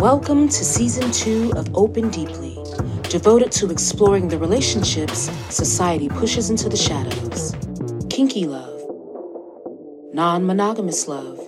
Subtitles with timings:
[0.00, 2.56] Welcome to season two of Open Deeply,
[3.10, 7.54] devoted to exploring the relationships society pushes into the shadows
[8.08, 8.80] kinky love,
[10.14, 11.38] non monogamous love,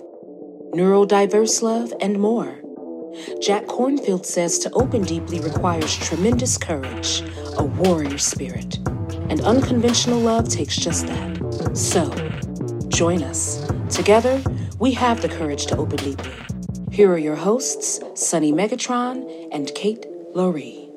[0.71, 2.61] neurodiverse love, and more.
[3.41, 7.23] Jack Kornfield says to open deeply requires tremendous courage,
[7.57, 8.77] a warrior spirit,
[9.31, 11.75] and unconventional love takes just that.
[11.75, 12.07] So,
[12.89, 13.67] join us.
[13.89, 14.39] Together,
[14.77, 16.52] we have the courage to open deeply.
[16.93, 20.91] Here are your hosts, Sunny Megatron and Kate Loree.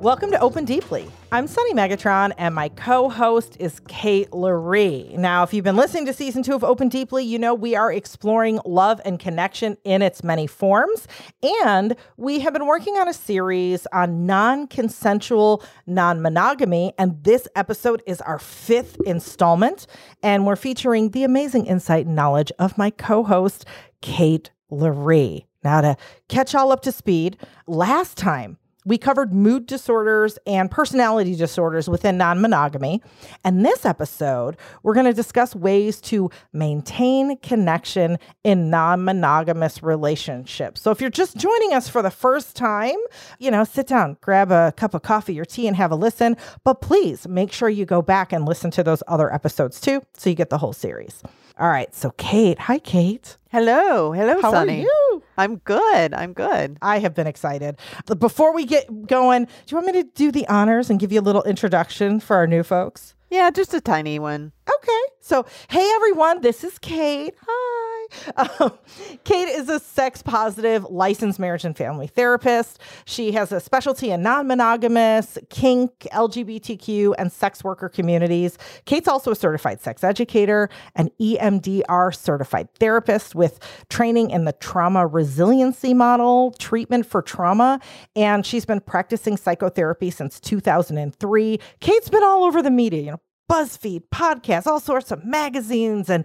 [0.00, 1.10] Welcome to Open Deeply.
[1.32, 5.16] I'm Sunny Megatron, and my co host is Kate Loree.
[5.16, 7.90] Now, if you've been listening to season two of Open Deeply, you know we are
[7.90, 11.08] exploring love and connection in its many forms.
[11.64, 16.92] And we have been working on a series on non consensual non monogamy.
[16.98, 19.86] And this episode is our fifth installment.
[20.22, 23.64] And we're featuring the amazing insight and knowledge of my co host,
[24.02, 25.46] Kate Loree.
[25.64, 25.96] Now, to
[26.28, 32.16] catch all up to speed, last time we covered mood disorders and personality disorders within
[32.18, 33.02] non monogamy.
[33.44, 40.80] And this episode, we're going to discuss ways to maintain connection in non monogamous relationships.
[40.80, 42.96] So if you're just joining us for the first time,
[43.38, 46.36] you know, sit down, grab a cup of coffee or tea and have a listen.
[46.64, 50.30] But please make sure you go back and listen to those other episodes too, so
[50.30, 51.22] you get the whole series.
[51.58, 51.94] All right.
[51.94, 53.36] So, Kate, hi, Kate.
[53.50, 54.12] Hello.
[54.12, 54.80] Hello, How Sunny.
[54.80, 55.01] are you?
[55.36, 56.14] I'm good.
[56.14, 56.78] I'm good.
[56.82, 57.76] I have been excited.
[58.06, 61.12] But Before we get going, do you want me to do the honors and give
[61.12, 63.14] you a little introduction for our new folks?
[63.30, 64.52] Yeah, just a tiny one.
[64.68, 65.02] Okay.
[65.20, 67.34] So, hey everyone, this is Kate.
[67.46, 67.81] Hi.
[68.36, 68.72] Um,
[69.24, 72.78] Kate is a sex positive licensed marriage and family therapist.
[73.04, 78.58] She has a specialty in non monogamous, kink, LGBTQ, and sex worker communities.
[78.84, 83.58] Kate's also a certified sex educator, an E EMDR certified therapist with
[83.88, 87.80] training in the trauma resiliency model, treatment for trauma,
[88.16, 91.58] and she's been practicing psychotherapy since 2003.
[91.80, 93.20] Kate's been all over the media, you know,
[93.50, 96.24] BuzzFeed, podcasts, all sorts of magazines, and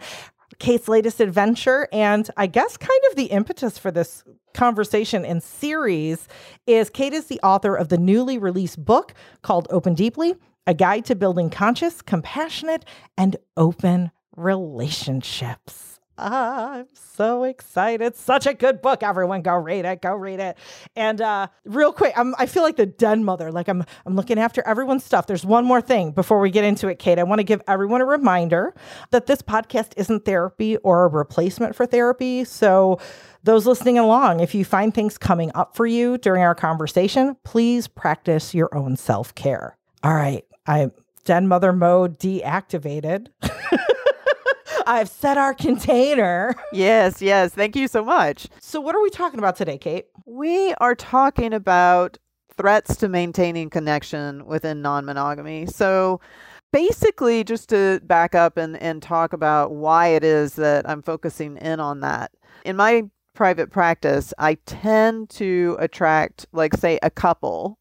[0.60, 1.88] Kate's latest adventure.
[1.92, 6.28] And I guess kind of the impetus for this conversation and series
[6.66, 10.36] is Kate is the author of the newly released book called Open Deeply
[10.66, 12.86] A Guide to Building Conscious, Compassionate,
[13.18, 15.97] and Open Relationships.
[16.18, 18.16] I'm so excited.
[18.16, 19.04] Such a good book.
[19.04, 20.02] Everyone go read it.
[20.02, 20.58] Go read it.
[20.96, 23.52] And uh real quick, I'm I feel like the den mother.
[23.52, 25.28] Like I'm I'm looking after everyone's stuff.
[25.28, 27.20] There's one more thing before we get into it, Kate.
[27.20, 28.74] I want to give everyone a reminder
[29.12, 32.44] that this podcast isn't therapy or a replacement for therapy.
[32.44, 33.00] So
[33.44, 37.88] those listening along, if you find things coming up for you during our conversation, please
[37.88, 39.78] practice your own self-care.
[40.04, 40.44] All right.
[40.66, 40.92] I
[41.26, 43.28] den mother mode deactivated.
[44.88, 46.56] I've set our container.
[46.72, 47.54] Yes, yes.
[47.54, 48.48] Thank you so much.
[48.62, 50.06] So, what are we talking about today, Kate?
[50.26, 52.18] We are talking about
[52.56, 55.66] threats to maintaining connection within non monogamy.
[55.66, 56.22] So,
[56.72, 61.58] basically, just to back up and, and talk about why it is that I'm focusing
[61.58, 62.32] in on that.
[62.64, 63.04] In my
[63.34, 67.78] private practice, I tend to attract, like, say, a couple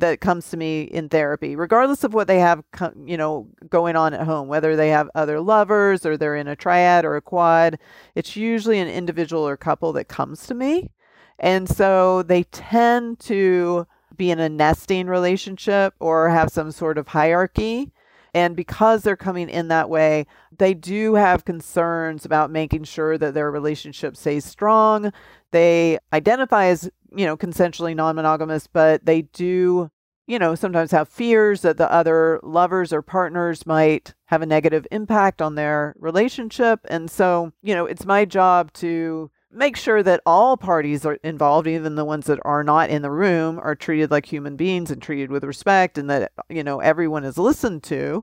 [0.00, 2.62] that comes to me in therapy regardless of what they have
[3.04, 6.56] you know going on at home whether they have other lovers or they're in a
[6.56, 7.78] triad or a quad
[8.14, 10.90] it's usually an individual or couple that comes to me.
[11.38, 13.86] And so they tend to
[14.16, 17.92] be in a nesting relationship or have some sort of hierarchy
[18.38, 20.24] and because they're coming in that way,
[20.56, 25.12] they do have concerns about making sure that their relationship stays strong.
[25.50, 29.90] They identify as, you know, consensually non monogamous, but they do,
[30.28, 34.86] you know, sometimes have fears that the other lovers or partners might have a negative
[34.92, 36.78] impact on their relationship.
[36.88, 41.66] And so, you know, it's my job to make sure that all parties are involved,
[41.66, 45.00] even the ones that are not in the room, are treated like human beings and
[45.00, 48.22] treated with respect, and that, you know, everyone is listened to,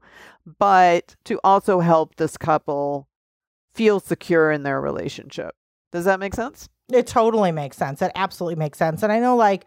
[0.59, 3.07] but to also help this couple
[3.73, 5.55] feel secure in their relationship.
[5.91, 6.69] Does that make sense?
[6.91, 8.01] It totally makes sense.
[8.01, 9.01] It absolutely makes sense.
[9.01, 9.65] And I know, like,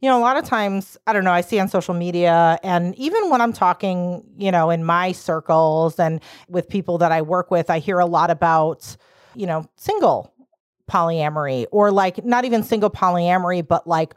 [0.00, 2.94] you know, a lot of times, I don't know, I see on social media, and
[2.96, 7.50] even when I'm talking, you know, in my circles and with people that I work
[7.50, 8.96] with, I hear a lot about,
[9.34, 10.32] you know, single
[10.88, 14.14] polyamory or like not even single polyamory, but like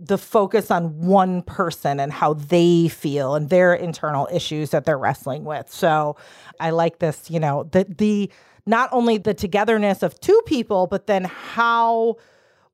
[0.00, 4.98] the focus on one person and how they feel and their internal issues that they're
[4.98, 5.70] wrestling with.
[5.70, 6.16] So
[6.58, 8.30] I like this, you know, the the
[8.66, 12.16] not only the togetherness of two people, but then how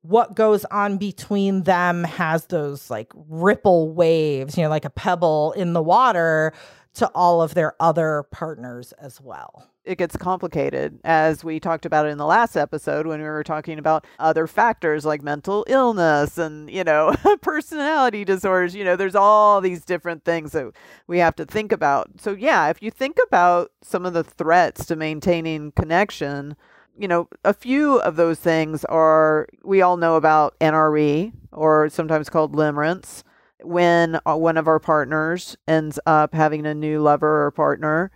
[0.01, 5.51] what goes on between them has those like ripple waves, you know, like a pebble
[5.53, 6.53] in the water
[6.95, 9.70] to all of their other partners as well.
[9.83, 13.79] It gets complicated, as we talked about in the last episode when we were talking
[13.79, 18.75] about other factors like mental illness and, you know, personality disorders.
[18.75, 20.71] You know, there's all these different things that
[21.07, 22.11] we have to think about.
[22.19, 26.55] So, yeah, if you think about some of the threats to maintaining connection,
[26.95, 32.29] you know, a few of those things are we all know about NRE or sometimes
[32.29, 33.23] called limerence
[33.63, 38.11] when uh, one of our partners ends up having a new lover or partner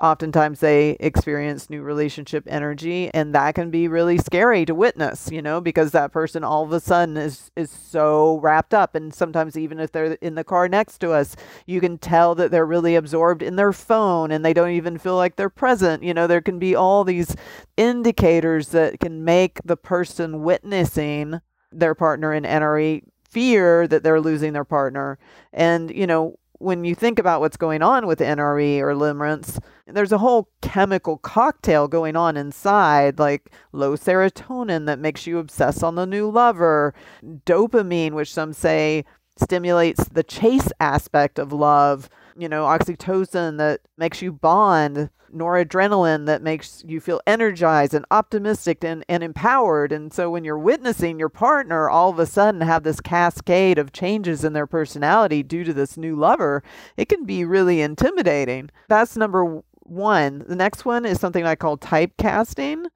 [0.00, 5.42] oftentimes they experience new relationship energy and that can be really scary to witness you
[5.42, 9.56] know because that person all of a sudden is is so wrapped up and sometimes
[9.56, 11.34] even if they're in the car next to us
[11.66, 15.16] you can tell that they're really absorbed in their phone and they don't even feel
[15.16, 17.34] like they're present you know there can be all these
[17.76, 21.40] indicators that can make the person witnessing
[21.72, 25.18] their partner in NRE fear that they're losing their partner.
[25.52, 29.60] And, you know, when you think about what's going on with NRE or limerence,
[29.92, 35.82] there's a whole chemical cocktail going on inside, like low serotonin that makes you obsess
[35.82, 36.94] on the new lover,
[37.24, 39.04] dopamine, which some say
[39.36, 46.42] stimulates the chase aspect of love, you know, oxytocin that makes you bond, noradrenaline that
[46.42, 49.92] makes you feel energized and optimistic and, and empowered.
[49.92, 53.92] And so when you're witnessing your partner all of a sudden have this cascade of
[53.92, 56.62] changes in their personality due to this new lover,
[56.96, 58.70] it can be really intimidating.
[58.88, 60.44] That's number one.
[60.48, 62.86] The next one is something I call typecasting.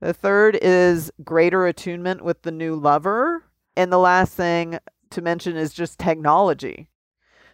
[0.00, 3.44] The third is greater attunement with the new lover.
[3.76, 4.78] And the last thing
[5.10, 6.88] to mention is just technology.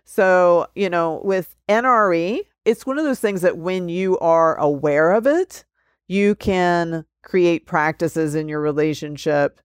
[0.05, 5.13] So, you know, with NRE, it's one of those things that when you are aware
[5.13, 5.65] of it,
[6.07, 9.61] you can create practices in your relationship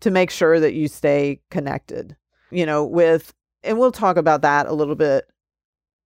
[0.00, 2.16] to make sure that you stay connected.
[2.50, 3.32] You know, with,
[3.62, 5.28] and we'll talk about that a little bit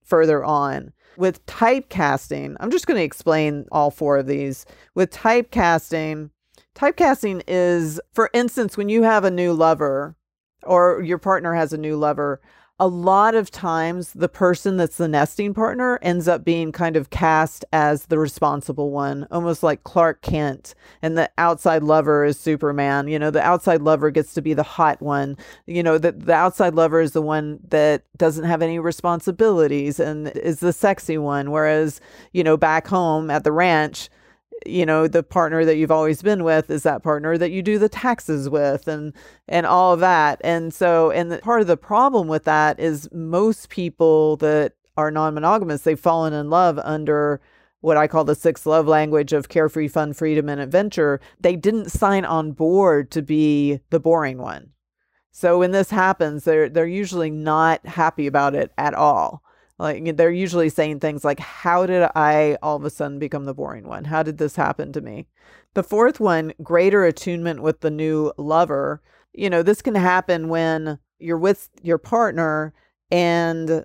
[0.04, 0.92] further on.
[1.16, 4.64] With typecasting, I'm just going to explain all four of these.
[4.94, 6.30] With typecasting,
[6.74, 10.16] typecasting is, for instance, when you have a new lover
[10.62, 12.40] or your partner has a new lover,
[12.80, 17.10] a lot of times the person that's the nesting partner ends up being kind of
[17.10, 23.06] cast as the responsible one, almost like Clark Kent, and the outside lover is Superman.
[23.06, 25.36] You know, the outside lover gets to be the hot one.
[25.66, 30.28] You know, the, the outside lover is the one that doesn't have any responsibilities and
[30.28, 31.50] is the sexy one.
[31.50, 32.00] Whereas,
[32.32, 34.08] you know, back home at the ranch,
[34.66, 37.78] you know the partner that you've always been with is that partner that you do
[37.78, 39.12] the taxes with and
[39.48, 40.40] and all of that.
[40.42, 45.10] And so and the, part of the problem with that is most people that are
[45.10, 47.40] non-monogamous they've fallen in love under
[47.80, 51.20] what I call the sixth love language of carefree fun freedom and adventure.
[51.40, 54.70] They didn't sign on board to be the boring one.
[55.32, 59.42] So when this happens they're they're usually not happy about it at all
[59.80, 63.54] like they're usually saying things like, How did I all of a sudden become the
[63.54, 64.04] boring one?
[64.04, 65.26] How did this happen to me?
[65.74, 69.02] The fourth one, greater attunement with the new lover.
[69.32, 72.74] You know, this can happen when you're with your partner
[73.10, 73.84] and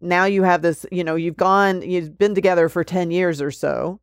[0.00, 3.50] now you have this, you know, you've gone, you've been together for 10 years or
[3.50, 4.00] so.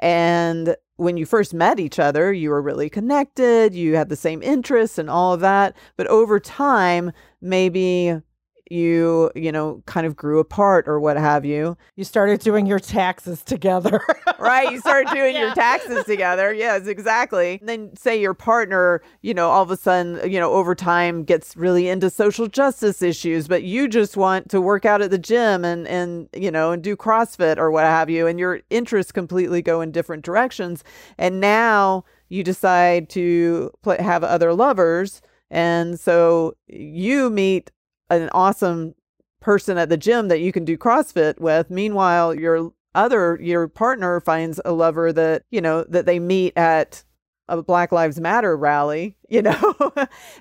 [0.00, 4.42] And when you first met each other, you were really connected, you had the same
[4.42, 5.76] interests and all of that.
[5.96, 8.20] But over time, maybe
[8.72, 11.76] you, you know, kind of grew apart or what have you.
[11.94, 14.00] You started doing your taxes together.
[14.38, 14.72] right.
[14.72, 15.42] You started doing yeah.
[15.42, 16.54] your taxes together.
[16.54, 17.58] Yes, exactly.
[17.60, 21.22] And then say your partner, you know, all of a sudden, you know, over time
[21.22, 25.18] gets really into social justice issues, but you just want to work out at the
[25.18, 28.26] gym and, and, you know, and do CrossFit or what have you.
[28.26, 30.82] And your interests completely go in different directions.
[31.18, 35.20] And now you decide to play, have other lovers.
[35.50, 37.70] And so you meet
[38.20, 38.94] an awesome
[39.40, 41.70] person at the gym that you can do CrossFit with.
[41.70, 47.04] Meanwhile, your other your partner finds a lover that, you know, that they meet at
[47.48, 49.74] a Black Lives Matter rally, you know,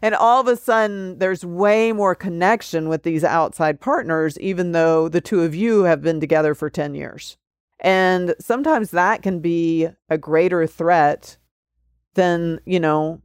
[0.01, 5.09] and all of a sudden there's way more connection with these outside partners, even though
[5.09, 7.37] the two of you have been together for 10 years.
[7.79, 11.37] And sometimes that can be a greater threat
[12.13, 13.21] than, you know,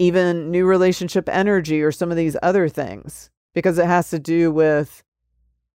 [0.00, 4.52] even new relationship energy or some of these other things because it has to do
[4.52, 5.02] with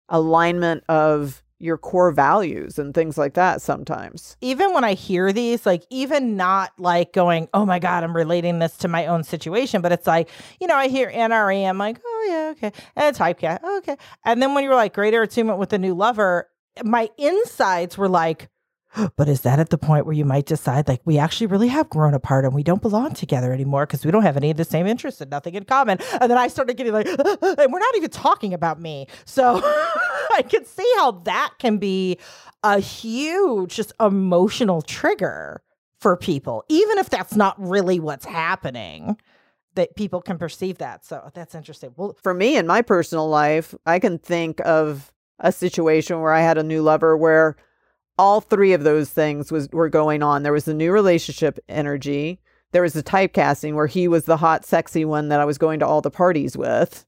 [0.10, 4.36] alignment of your core values and things like that sometimes.
[4.42, 8.60] Even when I hear these, like, even not like going, oh my God, I'm relating
[8.60, 12.02] this to my own situation, but it's like, you know, I hear NRE, I'm like,
[12.06, 12.78] oh yeah, okay.
[12.98, 13.96] And typecast, oh, okay.
[14.26, 16.50] And then when you're like greater attunement with a new lover,
[16.84, 18.50] my insides were like,
[19.16, 21.90] but is that at the point where you might decide like we actually really have
[21.90, 24.66] grown apart and we don't belong together anymore because we don't have any of the
[24.66, 27.96] same interests and nothing in common and then i started getting like and we're not
[27.96, 29.62] even talking about me so
[30.32, 32.18] I could see how that can be
[32.64, 35.62] a huge, just emotional trigger
[36.00, 39.18] for people, even if that's not really what's happening.
[39.76, 41.06] That people can perceive that.
[41.06, 41.94] So that's interesting.
[41.96, 46.42] Well, for me in my personal life, I can think of a situation where I
[46.42, 47.56] had a new lover where
[48.20, 50.44] all three of those things was were going on.
[50.44, 52.40] There was the new relationship energy.
[52.72, 55.80] There was the typecasting where he was the hot, sexy one that I was going
[55.80, 57.06] to all the parties with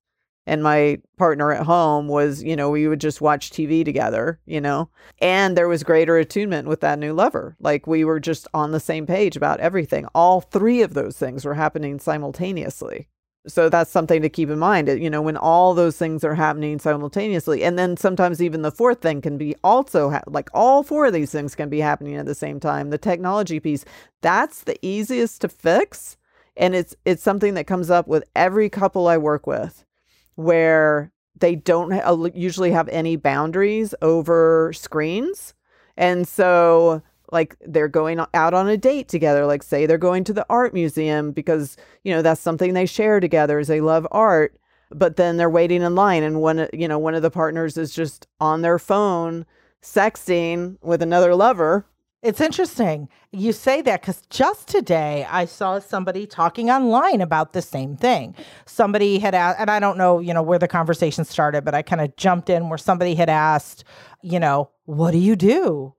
[0.48, 4.60] and my partner at home was, you know, we would just watch TV together, you
[4.60, 4.90] know,
[5.20, 7.56] and there was greater attunement with that new lover.
[7.60, 10.08] Like we were just on the same page about everything.
[10.16, 13.08] All three of those things were happening simultaneously.
[13.48, 16.78] So that's something to keep in mind, you know, when all those things are happening
[16.78, 17.64] simultaneously.
[17.64, 21.14] And then sometimes even the fourth thing can be also ha- like all four of
[21.14, 22.92] these things can be happening at the same time.
[22.92, 23.84] The technology piece,
[24.22, 26.18] that's the easiest to fix.
[26.56, 29.86] And it's it's something that comes up with every couple I work with
[30.36, 35.56] where they don't usually have any boundaries over screens.
[35.98, 40.34] And so like they're going out on a date together like say they're going to
[40.34, 44.58] the art museum because you know that's something they share together is they love art
[44.92, 47.94] but then they're waiting in line and one you know one of the partners is
[47.94, 49.46] just on their phone
[49.82, 51.86] sexting with another lover
[52.22, 57.62] it's interesting you say that because just today I saw somebody talking online about the
[57.62, 58.36] same thing.
[58.66, 61.82] Somebody had asked, and I don't know, you know, where the conversation started, but I
[61.82, 63.86] kind of jumped in where somebody had asked,
[64.22, 65.94] you know, what do you do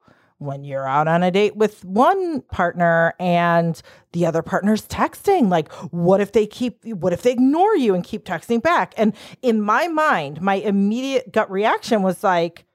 [0.45, 3.81] when you're out on a date with one partner and
[4.13, 5.49] the other partner's texting?
[5.49, 8.95] Like, what if they keep, what if they ignore you and keep texting back?
[8.97, 12.67] And in my mind, my immediate gut reaction was like,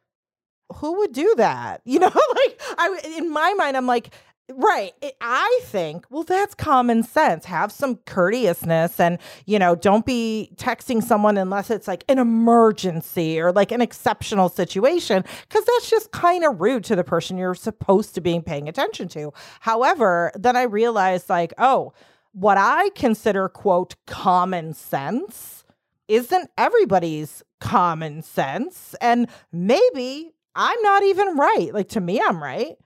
[0.75, 1.81] who would do that?
[1.85, 4.13] You know, like I in my mind, I'm like,
[4.53, 4.93] right.
[5.21, 7.45] I think, well, that's common sense.
[7.45, 13.39] Have some courteousness, and you know, don't be texting someone unless it's like an emergency
[13.39, 17.55] or like an exceptional situation, because that's just kind of rude to the person you're
[17.55, 19.33] supposed to be paying attention to.
[19.59, 21.93] However, then I realized, like, oh,
[22.33, 25.65] what I consider quote common sense
[26.07, 28.95] isn't everybody's common sense.
[29.01, 31.73] And maybe I'm not even right.
[31.73, 32.77] Like to me, I'm right,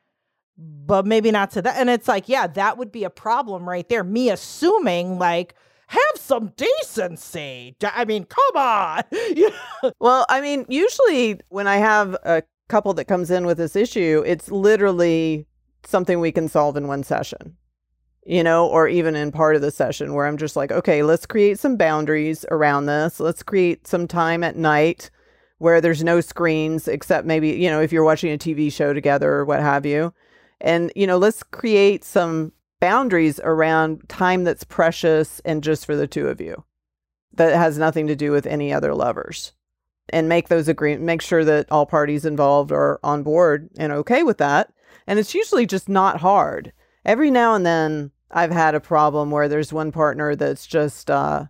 [0.57, 1.77] but maybe not to that.
[1.77, 4.03] And it's like, yeah, that would be a problem right there.
[4.03, 5.55] Me assuming like,
[5.87, 7.75] have some decency.
[7.83, 9.03] I mean, come on.
[9.99, 14.23] well, I mean, usually when I have a couple that comes in with this issue,
[14.25, 15.45] it's literally
[15.85, 17.57] something we can solve in one session,
[18.25, 21.25] you know, or even in part of the session where I'm just like, okay, let's
[21.25, 23.19] create some boundaries around this.
[23.19, 25.09] Let's create some time at night
[25.57, 29.29] where there's no screens except maybe, you know, if you're watching a TV show together
[29.29, 30.13] or what have you.
[30.61, 36.07] And, you know, let's create some boundaries around time that's precious and just for the
[36.07, 36.63] two of you
[37.33, 39.53] that has nothing to do with any other lovers
[40.09, 44.23] and make those agreements, make sure that all parties involved are on board and okay
[44.23, 44.73] with that.
[45.07, 46.73] And it's usually just not hard.
[47.05, 51.45] Every now and then I've had a problem where there's one partner that's just uh,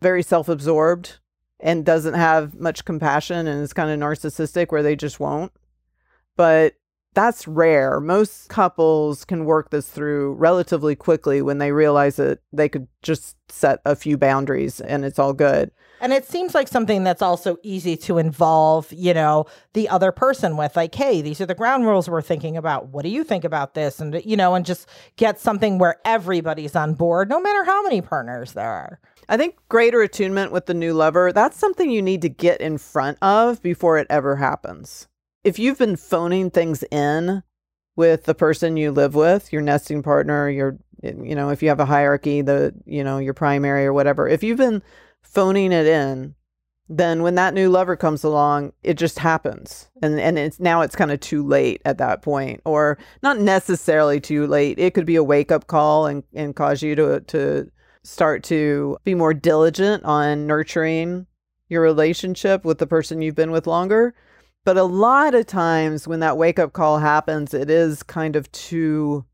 [0.00, 1.18] very self absorbed
[1.60, 5.52] and doesn't have much compassion and is kind of narcissistic where they just won't.
[6.36, 6.74] But
[7.18, 7.98] that's rare.
[7.98, 13.36] Most couples can work this through relatively quickly when they realize that they could just
[13.50, 15.72] set a few boundaries and it's all good.
[16.00, 20.56] And it seems like something that's also easy to involve, you know, the other person
[20.56, 22.90] with like, hey, these are the ground rules we're thinking about.
[22.90, 23.98] What do you think about this?
[23.98, 28.00] And, you know, and just get something where everybody's on board, no matter how many
[28.00, 29.00] partners there are.
[29.28, 32.78] I think greater attunement with the new lover, that's something you need to get in
[32.78, 35.08] front of before it ever happens.
[35.48, 37.42] If you've been phoning things in
[37.96, 41.80] with the person you live with, your nesting partner, your you know, if you have
[41.80, 44.28] a hierarchy, the you know, your primary or whatever.
[44.28, 44.82] If you've been
[45.22, 46.34] phoning it in,
[46.90, 49.88] then when that new lover comes along, it just happens.
[50.02, 54.20] And and it's now it's kind of too late at that point or not necessarily
[54.20, 54.78] too late.
[54.78, 57.70] It could be a wake-up call and and cause you to to
[58.02, 61.26] start to be more diligent on nurturing
[61.70, 64.14] your relationship with the person you've been with longer.
[64.64, 68.50] But a lot of times when that wake up call happens, it is kind of
[68.52, 69.24] too,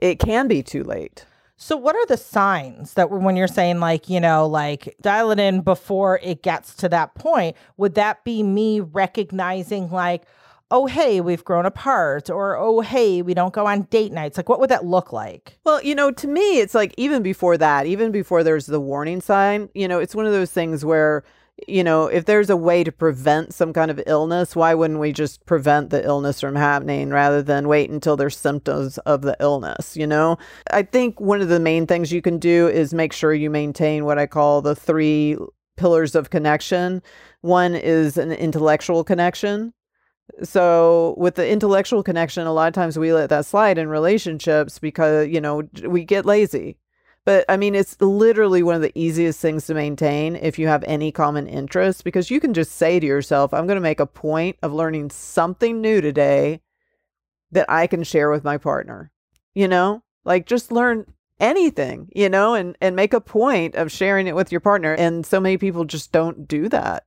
[0.00, 1.24] it can be too late.
[1.62, 5.38] So, what are the signs that when you're saying, like, you know, like dial it
[5.38, 7.54] in before it gets to that point?
[7.76, 10.22] Would that be me recognizing, like,
[10.70, 14.36] oh, hey, we've grown apart, or oh, hey, we don't go on date nights?
[14.38, 15.58] Like, what would that look like?
[15.64, 19.20] Well, you know, to me, it's like even before that, even before there's the warning
[19.20, 21.24] sign, you know, it's one of those things where,
[21.68, 25.12] you know, if there's a way to prevent some kind of illness, why wouldn't we
[25.12, 29.96] just prevent the illness from happening rather than wait until there's symptoms of the illness?
[29.96, 30.38] You know,
[30.70, 34.04] I think one of the main things you can do is make sure you maintain
[34.04, 35.36] what I call the three
[35.76, 37.02] pillars of connection.
[37.40, 39.72] One is an intellectual connection.
[40.42, 44.78] So, with the intellectual connection, a lot of times we let that slide in relationships
[44.78, 46.76] because, you know, we get lazy.
[47.26, 50.82] But I mean, it's literally one of the easiest things to maintain if you have
[50.86, 54.06] any common interest because you can just say to yourself, I'm going to make a
[54.06, 56.60] point of learning something new today
[57.52, 59.10] that I can share with my partner.
[59.54, 61.06] You know, like just learn
[61.40, 64.94] anything, you know, and and make a point of sharing it with your partner.
[64.94, 67.04] And so many people just don't do that.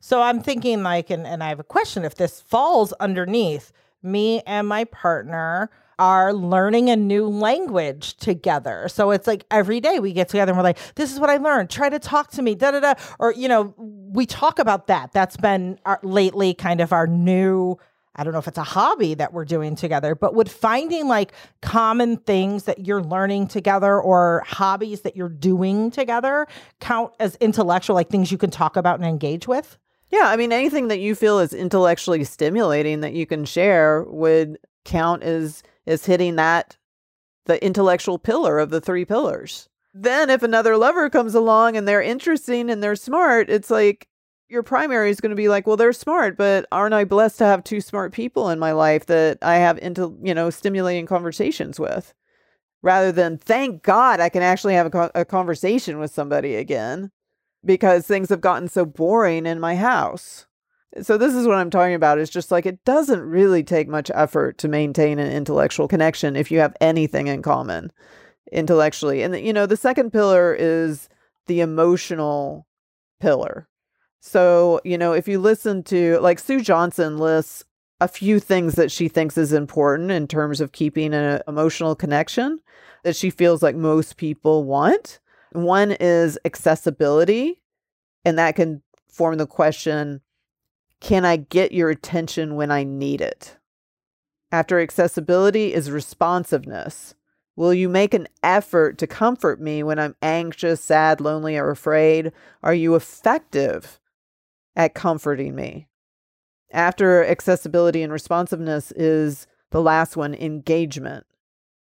[0.00, 4.40] So I'm thinking like and and I have a question if this falls underneath me
[4.46, 8.88] and my partner are learning a new language together.
[8.88, 11.36] So it's like every day we get together and we're like, this is what I
[11.36, 11.70] learned.
[11.70, 12.94] Try to talk to me, da da da.
[13.18, 15.12] Or, you know, we talk about that.
[15.12, 17.78] That's been our, lately kind of our new
[18.14, 21.32] I don't know if it's a hobby that we're doing together, but would finding like
[21.62, 26.46] common things that you're learning together or hobbies that you're doing together
[26.78, 29.78] count as intellectual, like things you can talk about and engage with?
[30.12, 34.58] Yeah, I mean, anything that you feel is intellectually stimulating that you can share would
[34.84, 36.76] count as as hitting that
[37.46, 39.68] the intellectual pillar of the three pillars.
[39.94, 44.06] Then if another lover comes along and they're interesting and they're smart, it's like
[44.48, 47.46] your primary is going to be like, well, they're smart, but aren't I blessed to
[47.46, 51.80] have two smart people in my life that I have into, you know, stimulating conversations
[51.80, 52.12] with?
[52.82, 57.10] Rather than thank God I can actually have a, a conversation with somebody again
[57.64, 60.46] because things have gotten so boring in my house.
[61.00, 62.18] So this is what I'm talking about.
[62.18, 66.50] is just like it doesn't really take much effort to maintain an intellectual connection if
[66.50, 67.90] you have anything in common
[68.50, 69.22] intellectually.
[69.22, 71.08] And you know, the second pillar is
[71.46, 72.66] the emotional
[73.20, 73.68] pillar.
[74.20, 77.64] So, you know, if you listen to like Sue Johnson lists
[78.00, 82.58] a few things that she thinks is important in terms of keeping an emotional connection
[83.04, 85.20] that she feels like most people want.
[85.52, 87.62] One is accessibility,
[88.24, 90.20] and that can form the question
[91.00, 93.56] can I get your attention when I need it?
[94.52, 97.16] After accessibility is responsiveness.
[97.56, 102.32] Will you make an effort to comfort me when I'm anxious, sad, lonely, or afraid?
[102.62, 104.00] Are you effective
[104.76, 105.88] at comforting me?
[106.70, 111.26] After accessibility and responsiveness is the last one engagement.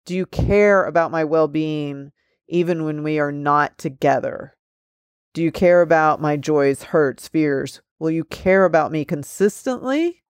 [0.06, 2.10] Do you care about my well being
[2.50, 4.56] even when we are not together?
[5.32, 7.80] Do you care about my joys, hurts, fears?
[7.98, 10.22] Will you care about me consistently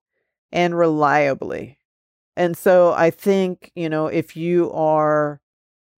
[0.53, 1.79] and reliably?
[2.37, 5.41] And so I think, you know, if you are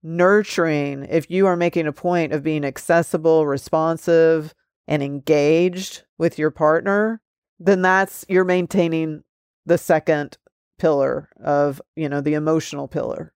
[0.03, 4.55] nurturing, if you are making a point of being accessible, responsive,
[4.89, 7.21] and engaged with your partner,
[7.59, 9.23] then that's you're maintaining
[9.65, 10.39] the second
[10.79, 13.33] pillar of, you know, the emotional pillar.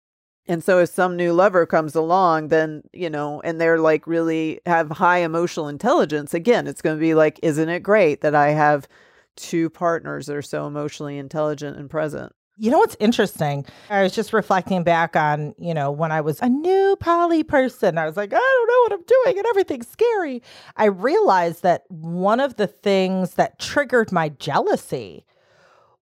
[0.48, 4.60] And so if some new lover comes along, then, you know, and they're like really
[4.66, 8.50] have high emotional intelligence, again, it's going to be like, isn't it great that I
[8.50, 8.86] have
[9.34, 12.32] two partners that are so emotionally intelligent and present?
[12.58, 13.66] You know what's interesting?
[13.90, 17.98] I was just reflecting back on, you know, when I was a new poly person,
[17.98, 20.42] I was like, I don't know what I'm doing and everything's scary.
[20.76, 25.26] I realized that one of the things that triggered my jealousy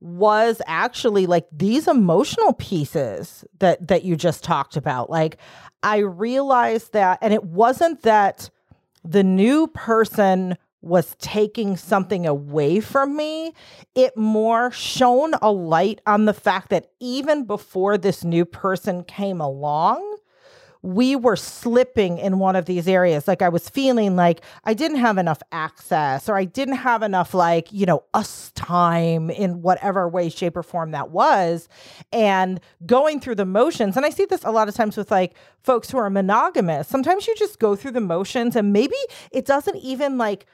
[0.04, 5.10] was actually like these emotional pieces that that you just talked about.
[5.10, 5.38] Like
[5.82, 8.50] i realized that and it wasn't that
[9.04, 13.54] the new person was taking something away from me.
[13.96, 19.40] It more shone a light on the fact that even before this new person came
[19.40, 20.18] along
[20.84, 23.26] we were slipping in one of these areas.
[23.26, 27.34] Like I was feeling like I didn't have enough access or I didn't have enough,
[27.34, 31.70] like, you know, us time in whatever way, shape, or form that was.
[32.12, 33.96] And going through the motions.
[33.96, 36.90] And I see this a lot of times with like folks who are monogamous.
[36.90, 38.98] Sometimes you just go through the motions and maybe
[39.32, 40.46] it doesn't even like,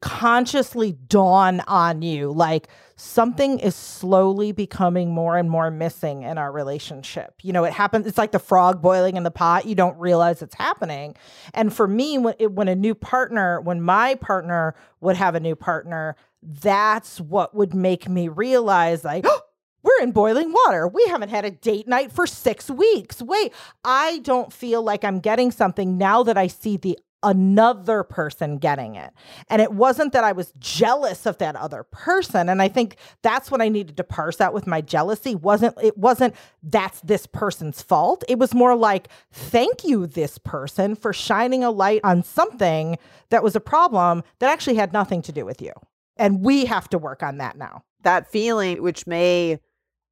[0.00, 6.52] consciously dawn on you like something is slowly becoming more and more missing in our
[6.52, 7.34] relationship.
[7.42, 10.40] You know, it happens it's like the frog boiling in the pot, you don't realize
[10.40, 11.16] it's happening.
[11.52, 15.40] And for me when it, when a new partner, when my partner would have a
[15.40, 19.26] new partner, that's what would make me realize like
[19.82, 20.86] we're in boiling water.
[20.86, 23.22] We haven't had a date night for six weeks.
[23.22, 23.52] Wait,
[23.84, 28.94] I don't feel like I'm getting something now that I see the another person getting
[28.94, 29.12] it.
[29.48, 32.48] And it wasn't that I was jealous of that other person.
[32.48, 35.34] And I think that's what I needed to parse out with my jealousy.
[35.34, 38.24] Wasn't it wasn't that's this person's fault.
[38.28, 42.98] It was more like, thank you, this person, for shining a light on something
[43.30, 45.72] that was a problem that actually had nothing to do with you.
[46.16, 47.84] And we have to work on that now.
[48.02, 49.60] That feeling, which may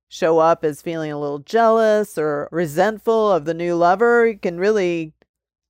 [0.09, 5.13] show up as feeling a little jealous or resentful of the new lover, can really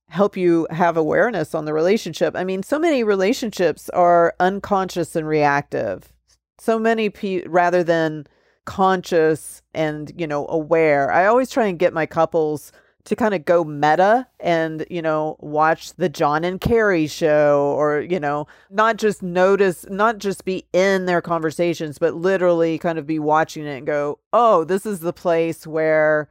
[0.09, 2.35] help you have awareness on the relationship.
[2.35, 6.13] I mean, so many relationships are unconscious and reactive.
[6.59, 8.25] So many pe- rather than
[8.65, 11.11] conscious and, you know, aware.
[11.11, 12.71] I always try and get my couples
[13.05, 18.01] to kind of go meta and, you know, watch the John and Carrie show or,
[18.01, 23.07] you know, not just notice, not just be in their conversations, but literally kind of
[23.07, 26.27] be watching it and go, oh, this is the place where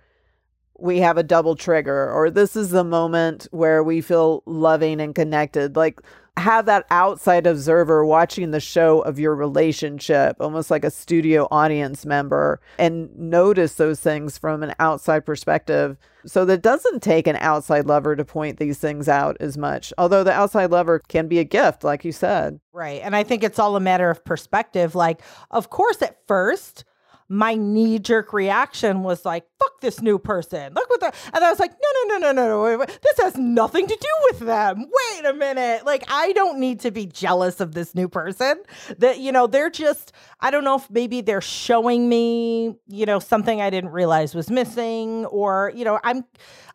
[0.79, 5.15] we have a double trigger or this is the moment where we feel loving and
[5.15, 5.77] connected.
[5.77, 6.01] Like,
[6.39, 12.05] have that outside observer watching the show of your relationship, almost like a studio audience
[12.05, 15.97] member, and notice those things from an outside perspective.
[16.27, 19.93] So that doesn't take an outside lover to point these things out as much.
[19.97, 22.61] Although the outside lover can be a gift, like you said.
[22.73, 23.01] Right.
[23.03, 24.95] And I think it's all a matter of perspective.
[24.95, 26.85] Like, of course, at first,
[27.29, 30.73] my knee jerk reaction was like, fuck this new person.
[30.75, 33.37] Look what the, and I was like, no, no, no, no, no, no, this has
[33.37, 34.79] nothing to do with them.
[34.79, 35.85] Wait a minute.
[35.85, 38.63] Like, I don't need to be jealous of this new person
[38.99, 43.19] that, you know, they're just, I don't know if maybe they're showing me, you know,
[43.19, 46.25] something I didn't realize was missing or, you know, I'm,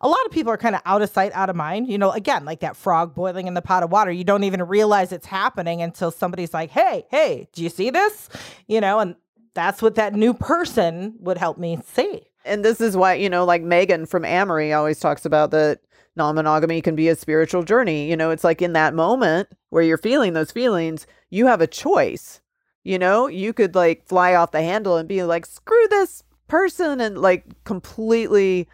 [0.02, 1.88] a lot of people are kind of out of sight, out of mind.
[1.88, 4.12] You know, again, like that frog boiling in the pot of water.
[4.12, 8.28] You don't even realize it's happening until somebody's like, hey, hey, do you see this?
[8.68, 9.16] You know, and
[9.54, 12.22] that's what that new person would help me see.
[12.46, 15.80] And this is why, you know, like Megan from Amory always talks about that
[16.16, 18.10] non monogamy can be a spiritual journey.
[18.10, 21.68] You know, it's like in that moment where you're feeling those feelings, you have a
[21.68, 22.42] choice.
[22.84, 27.00] You know, you could like fly off the handle and be like, screw this person
[27.00, 28.68] and like completely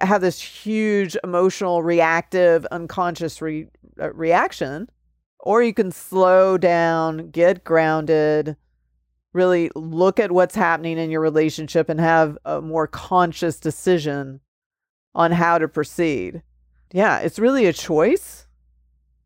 [0.00, 3.66] have this huge emotional, reactive, unconscious re-
[4.00, 4.88] uh, reaction.
[5.40, 8.56] Or you can slow down, get grounded,
[9.32, 14.40] really look at what's happening in your relationship and have a more conscious decision
[15.14, 16.42] on how to proceed.
[16.92, 18.46] Yeah, it's really a choice.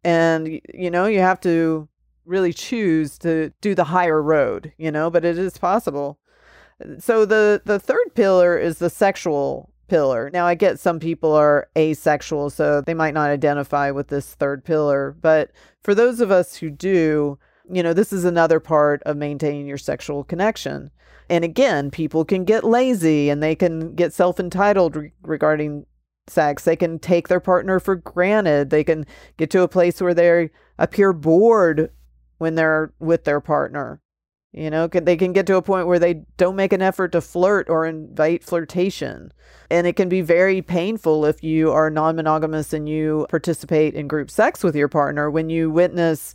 [0.02, 1.88] And, you know, you have to
[2.26, 6.18] really choose to do the higher road, you know, but it is possible.
[6.98, 10.30] So the the third pillar is the sexual pillar.
[10.32, 14.64] Now I get some people are asexual so they might not identify with this third
[14.64, 17.38] pillar, but for those of us who do,
[17.70, 20.90] you know, this is another part of maintaining your sexual connection.
[21.30, 25.86] And again, people can get lazy and they can get self entitled re- regarding
[26.26, 26.64] sex.
[26.64, 28.70] They can take their partner for granted.
[28.70, 31.90] They can get to a place where they appear bored
[32.38, 34.00] when they're with their partner.
[34.52, 37.20] You know, they can get to a point where they don't make an effort to
[37.20, 39.32] flirt or invite flirtation.
[39.68, 44.06] And it can be very painful if you are non monogamous and you participate in
[44.06, 46.34] group sex with your partner when you witness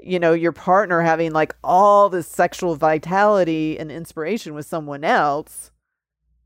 [0.00, 5.70] you know, your partner having like all this sexual vitality and inspiration with someone else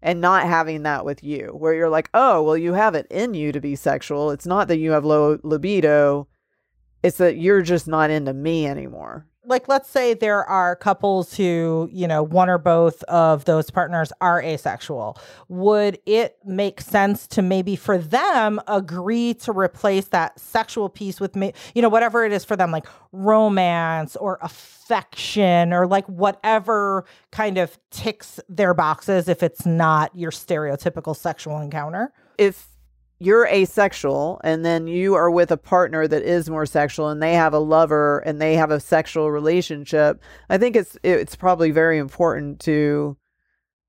[0.01, 3.35] and not having that with you, where you're like, oh, well, you have it in
[3.35, 4.31] you to be sexual.
[4.33, 6.27] It's not that you have low libido,
[7.03, 11.89] it's that you're just not into me anymore like let's say there are couples who
[11.93, 15.19] you know one or both of those partners are asexual.
[15.49, 21.35] Would it make sense to maybe for them agree to replace that sexual piece with
[21.35, 27.05] me you know whatever it is for them like romance or affection or like whatever
[27.31, 32.13] kind of ticks their boxes if it's not your stereotypical sexual encounter?
[32.39, 32.69] If
[33.25, 37.35] you're asexual and then you are with a partner that is more sexual and they
[37.35, 41.99] have a lover and they have a sexual relationship i think it's it's probably very
[41.99, 43.17] important to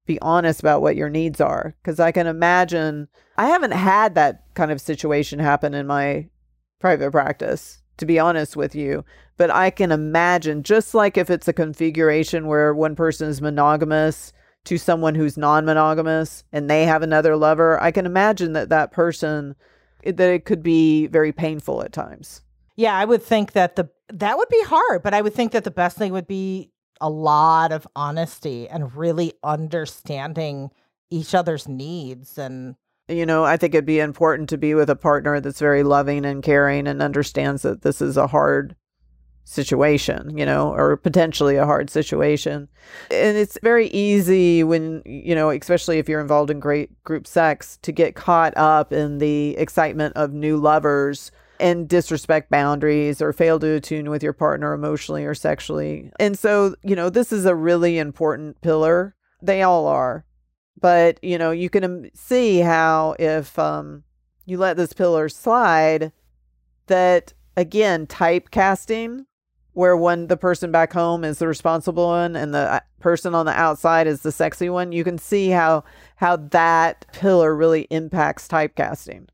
[0.06, 1.76] be honest about what your needs are.
[1.82, 6.28] Because i can imagine i haven't had that kind of situation happen in my
[6.80, 9.06] private practice to be honest with you
[9.38, 14.34] but i can imagine just like if it's a configuration where one person is monogamous
[14.66, 19.56] to someone who's non-monogamous and they have another lover, I can imagine that that person
[20.04, 22.42] that it could be very painful at times.
[22.76, 25.64] Yeah, I would think that the that would be hard, but I would think that
[25.64, 26.72] the best thing would be
[27.02, 30.72] a lot of honesty and really understanding
[31.10, 32.76] each other's needs and
[33.10, 36.26] you know, I think it'd be important to be with a partner that's very loving
[36.26, 38.78] and caring and understands that this is a hard
[39.46, 42.68] situation, you know, or potentially a hard situation.
[43.12, 47.78] And it's very easy when, you know, especially if you're involved in great group sex,
[47.82, 53.60] to get caught up in the excitement of new lovers and disrespect boundaries or fail
[53.60, 56.12] to attune with your partner emotionally or sexually.
[56.20, 59.16] And so, you know, this is a really important pillar.
[59.42, 60.26] They all are.
[60.80, 64.04] But, you know, you can see how if um,
[64.46, 66.12] you let this pillar slide,
[66.88, 69.26] that again, typecasting
[69.74, 73.46] where when the person back home is the responsible one and the uh, person on
[73.46, 75.84] the outside is the sexy one you can see how
[76.18, 79.28] how that pillar really impacts typecasting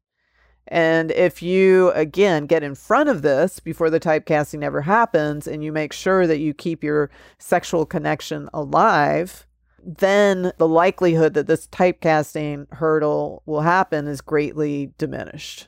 [0.68, 5.64] And if you, again, get in front of this before the typecasting ever happens and
[5.64, 9.48] you make sure that you keep your sexual connection alive,
[9.84, 15.68] then the likelihood that this typecasting hurdle will happen is greatly diminished.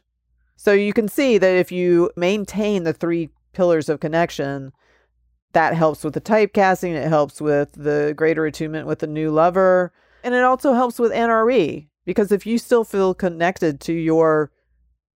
[0.55, 4.71] So you can see that if you maintain the three pillars of connection,
[5.53, 9.91] that helps with the typecasting, it helps with the greater attunement with the new lover,
[10.23, 14.51] and it also helps with NRE because if you still feel connected to your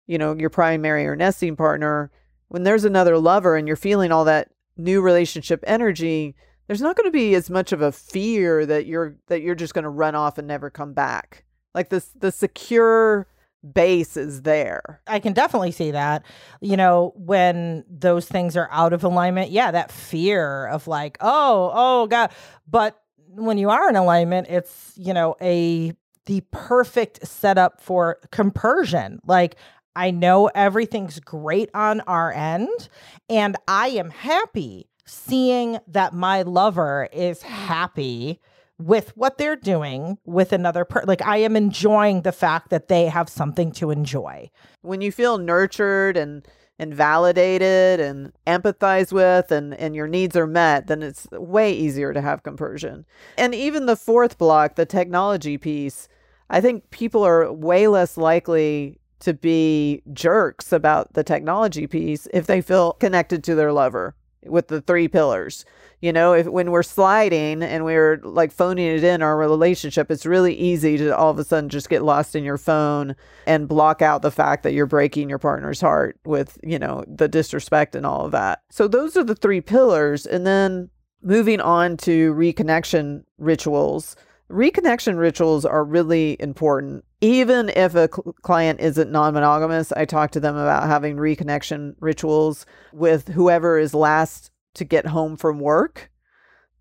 [0.07, 2.11] you know, your primary or nesting partner,
[2.49, 6.35] when there's another lover and you're feeling all that new relationship energy,
[6.67, 9.75] there's not going to be as much of a fear that you're that you're just
[9.75, 11.45] going to run off and never come back.
[11.75, 13.27] Like this the secure
[13.73, 15.01] base is there.
[15.07, 16.25] I can definitely see that.
[16.61, 21.71] You know, when those things are out of alignment, yeah, that fear of like, oh,
[21.75, 22.31] oh god.
[22.69, 25.93] But when you are in alignment, it's, you know, a
[26.27, 29.21] the perfect setup for compersion.
[29.27, 29.57] Like
[29.97, 32.89] I know everything's great on our end,
[33.29, 38.41] and I am happy seeing that my lover is happy
[38.79, 41.09] with what they're doing with another person.
[41.09, 44.51] Like I am enjoying the fact that they have something to enjoy.
[44.83, 50.47] When you feel nurtured and and validated and empathized with and and your needs are
[50.47, 53.05] met, then it's way easier to have compersion.
[53.39, 56.09] And even the fourth block, the technology piece,
[56.51, 62.47] I think people are way less likely to be jerks about the technology piece if
[62.47, 65.65] they feel connected to their lover with the three pillars.
[66.05, 70.27] You know, if when we're sliding and we're like phoning it in our relationship, it's
[70.27, 74.03] really easy to all of a sudden just get lost in your phone and block
[74.03, 78.05] out the fact that you're breaking your partner's heart with, you know, the disrespect and
[78.05, 78.61] all of that.
[78.71, 80.27] So those are the three pillars.
[80.27, 80.91] And then
[81.23, 84.15] moving on to reconnection rituals
[84.51, 87.05] reconnection rituals are really important.
[87.21, 91.95] Even if a cl- client isn't non monogamous, I talk to them about having reconnection
[91.99, 96.11] rituals with whoever is last to get home from work,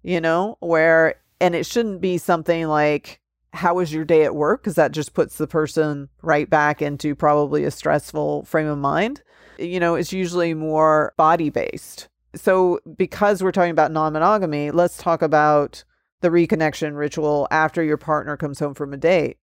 [0.01, 3.19] you know, where, and it shouldn't be something like,
[3.53, 4.63] how was your day at work?
[4.63, 9.21] Because that just puts the person right back into probably a stressful frame of mind.
[9.59, 12.09] You know, it's usually more body based.
[12.35, 15.83] So, because we're talking about non monogamy, let's talk about
[16.21, 19.37] the reconnection ritual after your partner comes home from a date.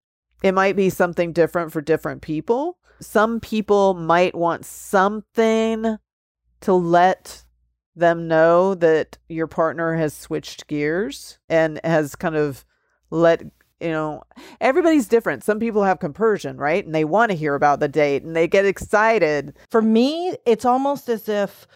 [0.41, 2.77] It might be something different for different people.
[3.01, 5.97] Some people might want something
[6.61, 7.43] to let
[7.97, 12.65] them know that your partner has switched gears and has kind of
[13.09, 13.43] let
[13.79, 14.23] you know
[14.59, 15.43] everybody's different.
[15.43, 16.85] Some people have compersion right?
[16.85, 19.55] And they want to hear about the date and they get excited.
[19.69, 21.67] For me it's almost as if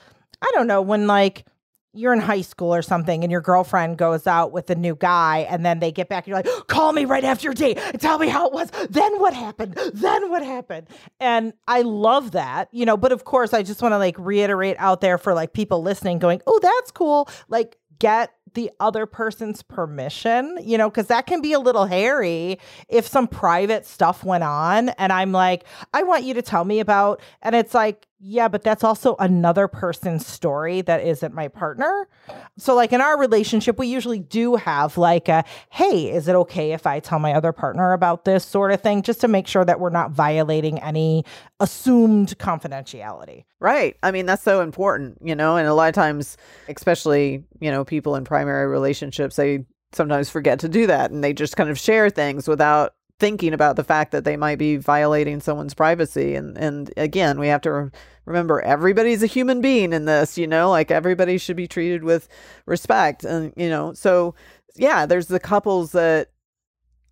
[0.41, 1.45] i don't know when like
[1.93, 5.39] you're in high school or something and your girlfriend goes out with a new guy
[5.49, 7.99] and then they get back and you're like call me right after your date and
[7.99, 8.71] tell me how it was.
[8.89, 9.77] Then what happened?
[9.93, 10.87] Then what happened?
[11.19, 14.75] And i love that you know but of course i just want to like reiterate
[14.79, 17.29] out there for like people listening going oh that's cool.
[17.47, 22.59] Like get the other person's permission, you know, because that can be a little hairy
[22.89, 26.79] if some private stuff went on and I'm like, I want you to tell me
[26.79, 32.07] about, and it's like, yeah, but that's also another person's story that isn't my partner.
[32.55, 36.73] So, like in our relationship, we usually do have like a, hey, is it okay
[36.73, 39.65] if I tell my other partner about this sort of thing, just to make sure
[39.65, 41.25] that we're not violating any
[41.59, 43.45] assumed confidentiality.
[43.59, 43.97] Right.
[44.03, 46.37] I mean, that's so important, you know, and a lot of times,
[46.69, 51.33] especially, you know, people in primary relationships, they sometimes forget to do that and they
[51.33, 55.39] just kind of share things without thinking about the fact that they might be violating
[55.39, 56.33] someone's privacy.
[56.33, 57.91] And and again we have to re-
[58.25, 62.27] remember everybody's a human being in this you know like everybody should be treated with
[62.65, 63.23] respect.
[63.23, 64.33] And you know so
[64.75, 66.31] yeah there's the couples that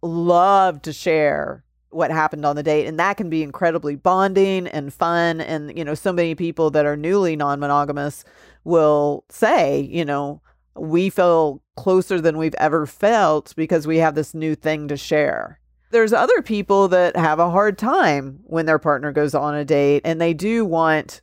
[0.01, 2.87] love to share what happened on the date.
[2.87, 5.41] And that can be incredibly bonding and fun.
[5.41, 8.25] And you know so many people that are newly non-monogamous
[8.63, 10.41] will say you know
[10.75, 15.59] we feel closer than we've ever felt because we have this new thing to share
[15.91, 20.01] there's other people that have a hard time when their partner goes on a date
[20.05, 21.21] and they do want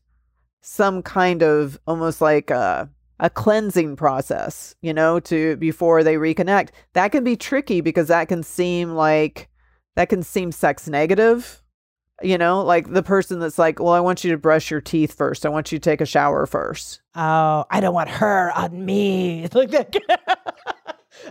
[0.60, 6.70] some kind of almost like a a cleansing process, you know, to before they reconnect.
[6.92, 9.48] That can be tricky because that can seem like
[9.94, 11.62] that can seem sex negative.
[12.22, 15.14] You know, like the person that's like, "Well, I want you to brush your teeth
[15.14, 15.44] first.
[15.44, 17.02] I want you to take a shower first.
[17.14, 19.42] Oh, I don't want her on me.
[19.44, 19.94] It's Like that.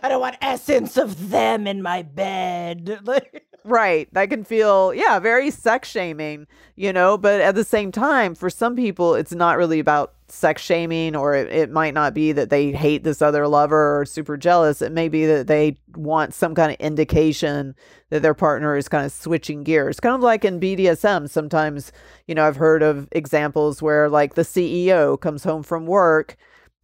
[0.02, 3.00] I don't want essence of them in my bed.
[3.66, 4.08] Right.
[4.14, 6.46] That can feel, yeah, very sex shaming,
[6.76, 10.62] you know, but at the same time, for some people, it's not really about sex
[10.62, 14.38] shaming, or it, it might not be that they hate this other lover or super
[14.38, 14.84] jealous.
[14.84, 17.74] It may be that they want some kind of indication
[18.12, 20.00] that their partner is kind of switching gears.
[20.00, 21.92] Kind of like in BDSM, sometimes,
[22.28, 26.38] you know, I've heard of examples where like the CEO comes home from work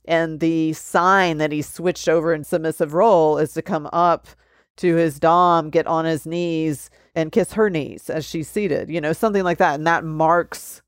[0.05, 4.27] and the sign that he switched over in submissive role is to come up
[4.77, 8.99] to his dom, get on his knees, and kiss her knees as she's seated, you
[8.99, 9.75] know, something like that.
[9.75, 10.81] And that marks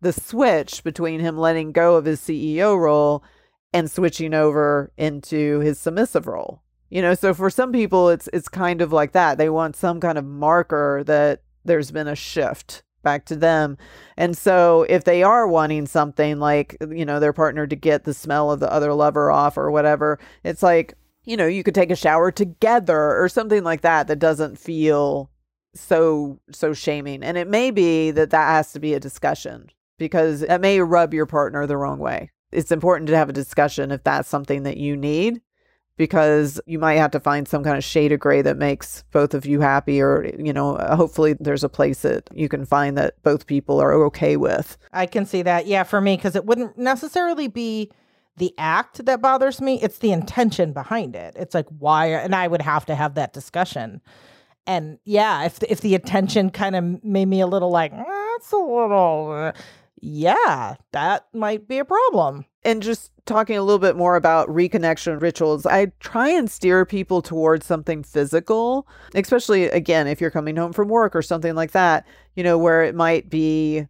[0.00, 3.24] the switch between him letting go of his CEO role
[3.72, 6.62] and switching over into his submissive role.
[6.90, 9.36] You know, so for some people it's it's kind of like that.
[9.36, 13.78] They want some kind of marker that there's been a shift back to them.
[14.16, 18.14] And so if they are wanting something like, you know, their partner to get the
[18.14, 21.90] smell of the other lover off or whatever, it's like, you know, you could take
[21.90, 25.30] a shower together or something like that that doesn't feel
[25.74, 27.22] so so shaming.
[27.22, 31.14] And it may be that that has to be a discussion because it may rub
[31.14, 32.30] your partner the wrong way.
[32.52, 35.40] It's important to have a discussion if that's something that you need
[35.96, 39.34] because you might have to find some kind of shade of gray that makes both
[39.34, 43.14] of you happy or you know hopefully there's a place that you can find that
[43.22, 45.66] both people are okay with I can see that.
[45.66, 47.90] Yeah, for me, because it wouldn't necessarily be
[48.36, 51.34] the act that bothers me, it's the intention behind it.
[51.36, 52.06] It's like, why?
[52.06, 54.00] And I would have to have that discussion.
[54.66, 58.56] And yeah, if, if the attention kind of made me a little like, that's a
[58.56, 59.52] little, uh,"
[60.04, 62.44] yeah, that might be a problem.
[62.64, 67.22] and just talking a little bit more about reconnection rituals, I try and steer people
[67.22, 72.06] towards something physical, especially again, if you're coming home from work or something like that,
[72.34, 73.86] you know, where it might be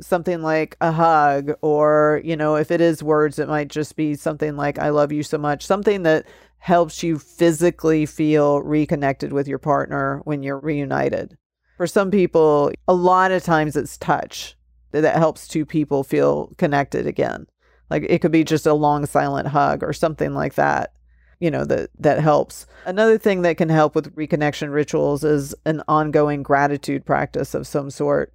[0.00, 4.14] something like a hug, or, you know, if it is words, it might just be
[4.14, 6.26] something like, I love you so much, something that
[6.58, 11.36] helps you physically feel reconnected with your partner when you're reunited.
[11.76, 14.56] For some people, a lot of times it's touch
[15.02, 17.46] that helps two people feel connected again.
[17.90, 20.92] Like it could be just a long silent hug or something like that.
[21.40, 22.66] You know, that that helps.
[22.86, 27.90] Another thing that can help with reconnection rituals is an ongoing gratitude practice of some
[27.90, 28.32] sort.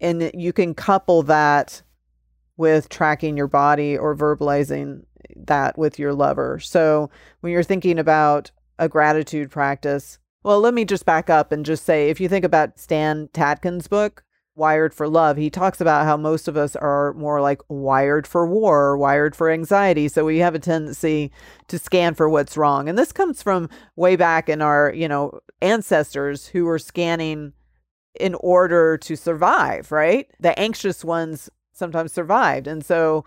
[0.00, 1.82] And you can couple that
[2.56, 5.04] with tracking your body or verbalizing
[5.36, 6.58] that with your lover.
[6.60, 11.64] So when you're thinking about a gratitude practice, well, let me just back up and
[11.64, 16.04] just say if you think about Stan Tatkin's book, Wired for Love, he talks about
[16.04, 20.08] how most of us are more like wired for war, wired for anxiety.
[20.08, 21.30] So we have a tendency
[21.68, 22.88] to scan for what's wrong.
[22.88, 27.54] And this comes from way back in our, you know, ancestors who were scanning
[28.20, 30.30] in order to survive, right?
[30.38, 32.66] The anxious ones sometimes survived.
[32.66, 33.24] And so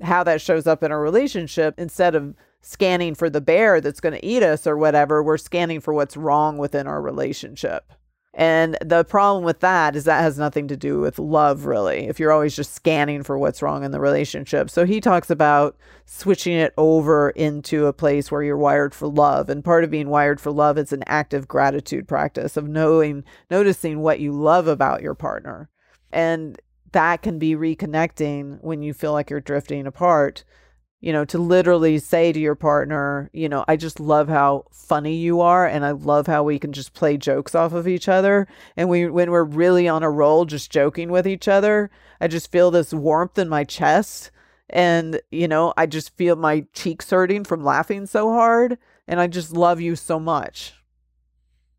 [0.00, 4.14] how that shows up in a relationship instead of scanning for the bear that's going
[4.14, 7.92] to eat us or whatever, we're scanning for what's wrong within our relationship.
[8.34, 12.18] And the problem with that is that has nothing to do with love, really, if
[12.18, 14.70] you're always just scanning for what's wrong in the relationship.
[14.70, 19.50] So he talks about switching it over into a place where you're wired for love.
[19.50, 24.00] And part of being wired for love is an active gratitude practice of knowing, noticing
[24.00, 25.68] what you love about your partner.
[26.10, 26.58] And
[26.92, 30.44] that can be reconnecting when you feel like you're drifting apart
[31.02, 35.16] you know, to literally say to your partner, you know, I just love how funny
[35.16, 38.46] you are and I love how we can just play jokes off of each other.
[38.76, 42.52] And we when we're really on a roll just joking with each other, I just
[42.52, 44.30] feel this warmth in my chest
[44.70, 49.26] and you know, I just feel my cheeks hurting from laughing so hard and I
[49.26, 50.72] just love you so much.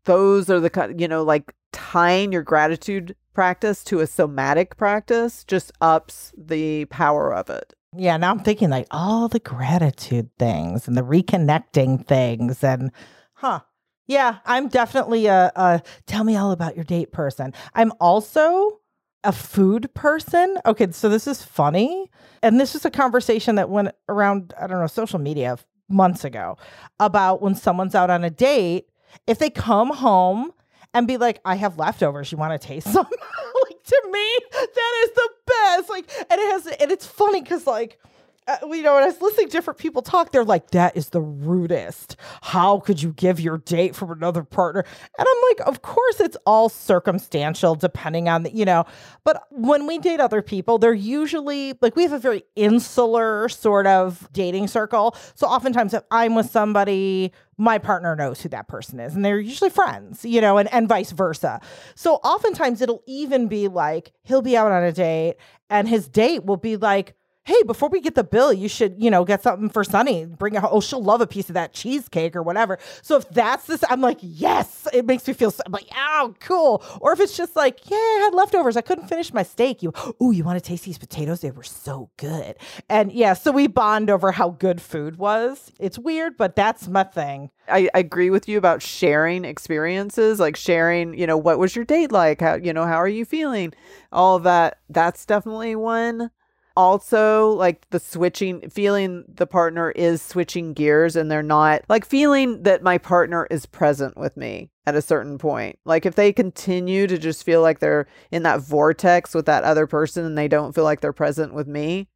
[0.04, 5.72] Those are the you know, like tying your gratitude practice to a somatic practice just
[5.80, 7.72] ups the power of it.
[7.96, 12.90] Yeah, now I'm thinking like all the gratitude things and the reconnecting things and
[13.34, 13.60] huh.
[14.06, 17.54] Yeah, I'm definitely a, a tell me all about your date person.
[17.74, 18.80] I'm also
[19.24, 20.58] a food person.
[20.66, 22.10] Okay, so this is funny.
[22.42, 25.56] And this is a conversation that went around, I don't know, social media
[25.88, 26.58] months ago
[27.00, 28.88] about when someone's out on a date,
[29.26, 30.52] if they come home
[30.94, 33.06] and be like, I have leftovers, you want to taste some?
[33.64, 35.90] like to me, that is the best.
[35.90, 38.00] Like, and it has, and it's funny because like,
[38.46, 41.08] uh, you know, when I was listening to different people talk, they're like, that is
[41.08, 42.16] the rudest.
[42.42, 44.84] How could you give your date from another partner?
[45.18, 48.84] And I'm like, of course, it's all circumstantial depending on the, you know,
[49.24, 53.86] but when we date other people, they're usually like, we have a very insular sort
[53.86, 55.16] of dating circle.
[55.34, 59.38] So oftentimes, if I'm with somebody, my partner knows who that person is, and they're
[59.38, 61.60] usually friends, you know, and, and vice versa.
[61.94, 65.36] So oftentimes, it'll even be like, he'll be out on a date,
[65.70, 67.14] and his date will be like,
[67.46, 70.24] hey, before we get the bill, you should, you know, get something for Sunny.
[70.24, 70.66] Bring her.
[70.70, 72.78] Oh, she'll love a piece of that cheesecake or whatever.
[73.02, 76.34] So if that's this, I'm like, yes, it makes me feel so, I'm like, oh,
[76.40, 76.82] cool.
[77.00, 78.78] Or if it's just like, yeah, I had leftovers.
[78.78, 79.82] I couldn't finish my steak.
[79.82, 81.40] You, oh, you want to taste these potatoes?
[81.40, 82.56] They were so good.
[82.88, 85.70] And yeah, so we bond over how good food was.
[85.78, 87.50] It's weird, but that's my thing.
[87.68, 91.84] I, I agree with you about sharing experiences, like sharing, you know, what was your
[91.84, 92.40] date like?
[92.40, 93.74] How, you know, how are you feeling?
[94.12, 94.78] All that.
[94.88, 96.30] That's definitely one
[96.76, 102.62] also like the switching feeling the partner is switching gears and they're not like feeling
[102.64, 107.06] that my partner is present with me at a certain point like if they continue
[107.06, 110.74] to just feel like they're in that vortex with that other person and they don't
[110.74, 112.08] feel like they're present with me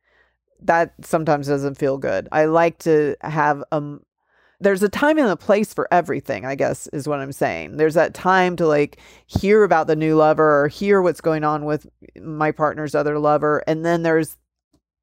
[0.61, 4.01] that sometimes doesn't feel good i like to have um
[4.61, 7.77] there's a time and a place for everything, I guess is what I'm saying.
[7.77, 11.65] There's that time to like hear about the new lover or hear what's going on
[11.65, 11.87] with
[12.21, 13.63] my partner's other lover.
[13.69, 14.37] And then there's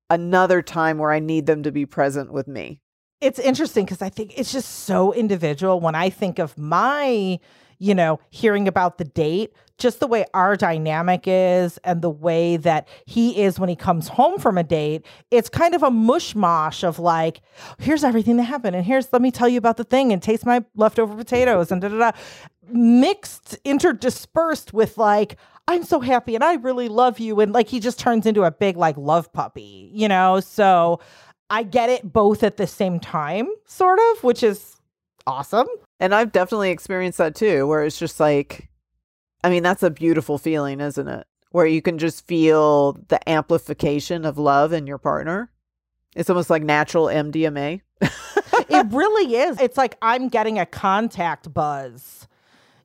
[0.09, 2.79] another time where I need them to be present with me.
[3.21, 5.79] It's interesting because I think it's just so individual.
[5.79, 7.39] When I think of my,
[7.79, 12.57] you know, hearing about the date, just the way our dynamic is and the way
[12.57, 16.83] that he is when he comes home from a date, it's kind of a mushmash
[16.83, 17.41] of like,
[17.79, 18.75] here's everything that happened.
[18.75, 21.81] And here's, let me tell you about the thing and taste my leftover potatoes and
[21.81, 22.11] da da da.
[22.67, 25.37] Mixed, interdispersed with like,
[25.67, 27.39] I'm so happy and I really love you.
[27.39, 30.39] And like he just turns into a big like love puppy, you know?
[30.39, 30.99] So
[31.49, 34.75] I get it both at the same time, sort of, which is
[35.25, 35.67] awesome.
[35.99, 38.69] And I've definitely experienced that too, where it's just like,
[39.43, 41.25] I mean, that's a beautiful feeling, isn't it?
[41.49, 45.51] Where you can just feel the amplification of love in your partner.
[46.15, 47.81] It's almost like natural MDMA.
[48.01, 49.59] it really is.
[49.59, 52.27] It's like I'm getting a contact buzz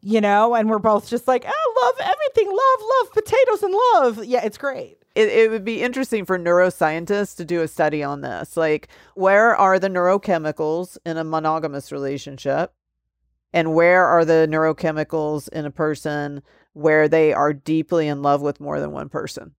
[0.03, 4.24] you know, and we're both just like, oh, love everything, love, love potatoes and love.
[4.24, 4.98] Yeah, it's great.
[5.14, 8.57] It, it would be interesting for neuroscientists to do a study on this.
[8.57, 12.72] Like, where are the neurochemicals in a monogamous relationship?
[13.53, 16.42] And where are the neurochemicals in a person
[16.72, 19.55] where they are deeply in love with more than one person?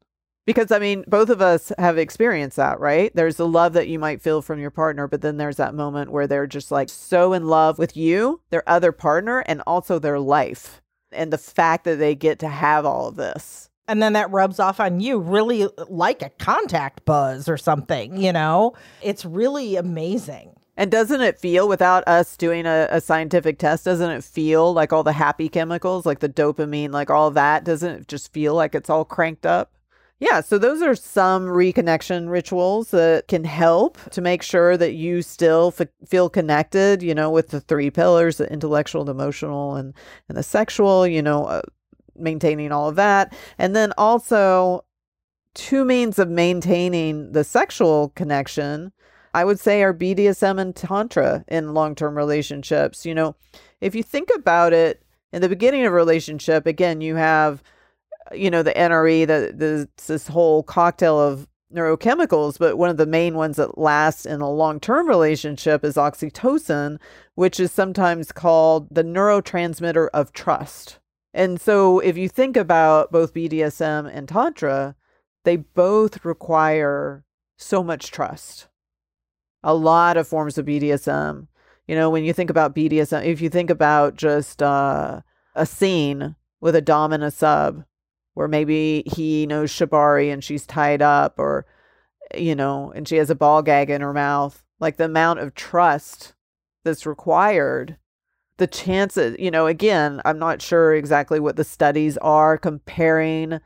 [0.54, 3.10] Because I mean, both of us have experienced that, right?
[3.16, 6.12] There's the love that you might feel from your partner, but then there's that moment
[6.12, 10.20] where they're just like so in love with you, their other partner, and also their
[10.20, 10.82] life
[11.12, 13.70] and the fact that they get to have all of this.
[13.88, 18.18] And then that rubs off on you really uh, like a contact buzz or something,
[18.18, 18.74] you know?
[19.02, 20.54] It's really amazing.
[20.78, 24.94] And doesn't it feel, without us doing a, a, scientific test, doesn't it feel like
[24.94, 28.74] all the happy chemicals, like the dopamine, like all that, doesn't it just feel like
[28.74, 29.74] it's all cranked up?
[30.22, 35.24] Yeah, so those are some reconnection rituals that can help to make sure that you
[35.24, 39.96] still f- feel connected, you know, with the three pillars, the intellectual, the emotional, and,
[40.30, 41.64] and the sexual, you know, uh,
[42.16, 43.34] maintaining all of that.
[43.58, 44.86] And then also
[45.56, 48.92] two means of maintaining the sexual connection,
[49.34, 53.08] I would say are BDSM and Tantra in long term relationships.
[53.08, 53.36] You know,
[53.82, 55.02] if you think about it,
[55.34, 57.64] in the beginning of a relationship, again, you have
[58.34, 63.06] you know, the NRE, the, the this whole cocktail of neurochemicals, but one of the
[63.06, 67.00] main ones that lasts in a long term relationship is oxytocin,
[67.36, 71.00] which is sometimes called the neurotransmitter of trust.
[71.34, 74.96] And so, if you think about both BDSM and Tantra,
[75.44, 77.24] they both require
[77.58, 78.68] so much trust.
[79.64, 81.48] A lot of forms of BDSM.
[81.88, 85.22] You know, when you think about BDSM, if you think about just uh,
[85.56, 87.86] a scene with a dom and a sub,
[88.34, 91.66] where maybe he knows Shibari and she's tied up or
[92.36, 95.56] you know and she has a ball gag in her mouth like the amount of
[95.56, 96.34] trust
[96.84, 97.98] that's required
[98.58, 103.60] the chances you know again i'm not sure exactly what the studies are comparing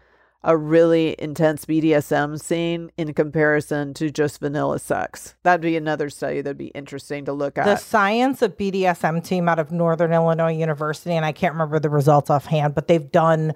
[0.45, 5.33] a really intense BDSM scene in comparison to just vanilla sex.
[5.41, 7.65] That'd be another study that'd be interesting to look at.
[7.65, 11.89] The Science of BDSM team out of Northern Illinois University, and I can't remember the
[11.89, 13.53] results offhand, but they've done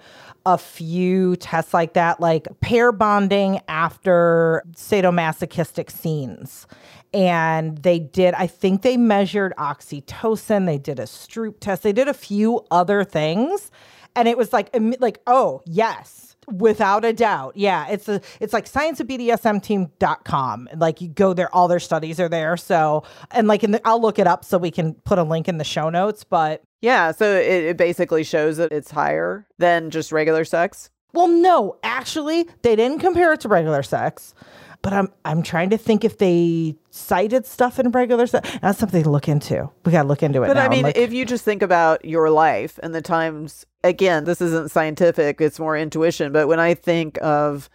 [0.48, 6.66] a few tests like that, like pair bonding after sadomasochistic scenes
[7.12, 12.08] and they did i think they measured oxytocin they did a stroop test they did
[12.08, 13.72] a few other things
[14.16, 14.70] and it was like
[15.00, 17.54] like oh yes Without a doubt.
[17.56, 17.88] Yeah.
[17.90, 20.70] It's a it's like scienceofbdsmteam.com.
[20.76, 22.58] Like you go there, all their studies are there.
[22.58, 25.48] So and like in the I'll look it up so we can put a link
[25.48, 26.24] in the show notes.
[26.24, 30.90] But yeah, so it, it basically shows that it's higher than just regular sex.
[31.12, 34.36] Well, no, actually, they didn't compare it to regular sex
[34.82, 38.50] but I'm I'm trying to think if they cited stuff in regular sex.
[38.62, 39.70] That's something to look into.
[39.86, 40.48] We got to look into it.
[40.48, 40.66] But now.
[40.66, 44.42] I mean, like, if you just think about your life and the times, again, this
[44.42, 46.32] isn't scientific; it's more intuition.
[46.32, 47.70] But when I think of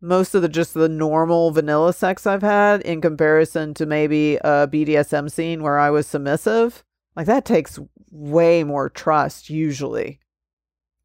[0.00, 4.68] most of the just the normal vanilla sex I've had in comparison to maybe a
[4.68, 6.84] BDSM scene where I was submissive.
[7.16, 7.78] Like that takes
[8.10, 10.20] way more trust usually,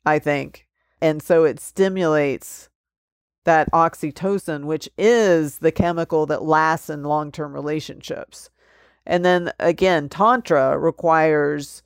[0.05, 0.67] I think.
[1.01, 2.69] And so it stimulates
[3.45, 8.49] that oxytocin, which is the chemical that lasts in long term relationships.
[9.05, 11.82] And then again, Tantra requires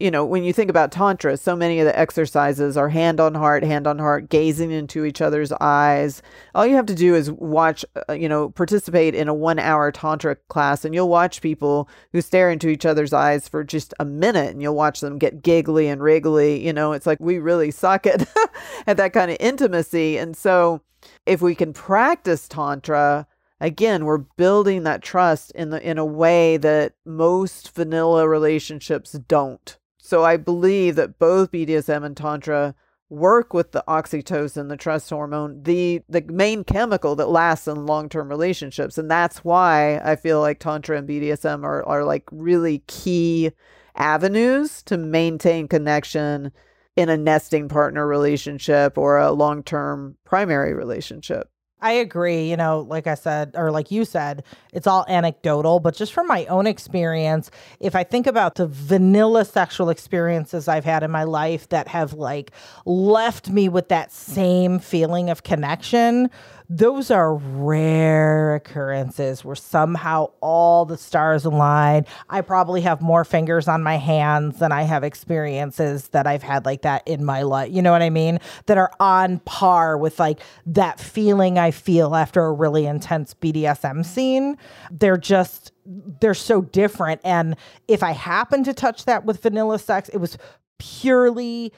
[0.00, 3.34] you know, when you think about Tantra, so many of the exercises are hand on
[3.34, 6.22] heart, hand on heart, gazing into each other's eyes.
[6.54, 9.90] All you have to do is watch, uh, you know, participate in a one hour
[9.90, 14.04] Tantra class, and you'll watch people who stare into each other's eyes for just a
[14.04, 16.64] minute, and you'll watch them get giggly and wriggly.
[16.64, 18.28] You know, it's like we really suck at,
[18.86, 20.16] at that kind of intimacy.
[20.16, 20.80] And so,
[21.26, 23.26] if we can practice Tantra,
[23.60, 29.78] again we're building that trust in the in a way that most vanilla relationships don't
[30.08, 32.74] so i believe that both bdsm and tantra
[33.10, 38.28] work with the oxytocin the trust hormone the the main chemical that lasts in long-term
[38.28, 38.98] relationships.
[38.98, 43.50] And that's why i feel like tantra and bdsm are, are like really key
[43.96, 46.52] avenues to maintain connection
[46.96, 51.50] in a nesting partner relationship or a long-term primary relationship
[51.80, 52.50] I agree.
[52.50, 56.26] You know, like I said, or like you said, it's all anecdotal, but just from
[56.26, 61.22] my own experience, if I think about the vanilla sexual experiences I've had in my
[61.22, 62.50] life that have like
[62.84, 66.30] left me with that same feeling of connection,
[66.70, 72.04] those are rare occurrences where somehow all the stars align.
[72.28, 76.66] I probably have more fingers on my hands than I have experiences that I've had
[76.66, 77.72] like that in my life.
[77.72, 78.38] You know what I mean?
[78.66, 84.04] That are on par with like that feeling I feel after a really intense BDSM
[84.04, 84.58] scene.
[84.90, 85.72] They're just
[86.20, 87.56] they're so different and
[87.86, 90.36] if I happen to touch that with vanilla sex, it was
[90.78, 91.72] purely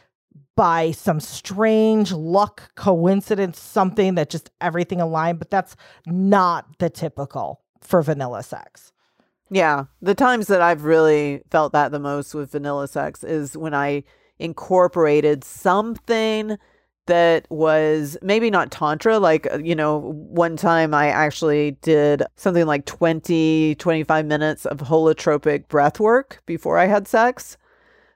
[0.56, 5.76] by some strange luck coincidence, something that just everything aligned, but that's
[6.06, 8.92] not the typical for vanilla sex.
[9.50, 9.84] Yeah.
[10.00, 14.04] The times that I've really felt that the most with vanilla sex is when I
[14.38, 16.56] incorporated something
[17.06, 22.66] that was maybe not tantra like uh, you know one time i actually did something
[22.66, 27.56] like 20 25 minutes of holotropic breath work before i had sex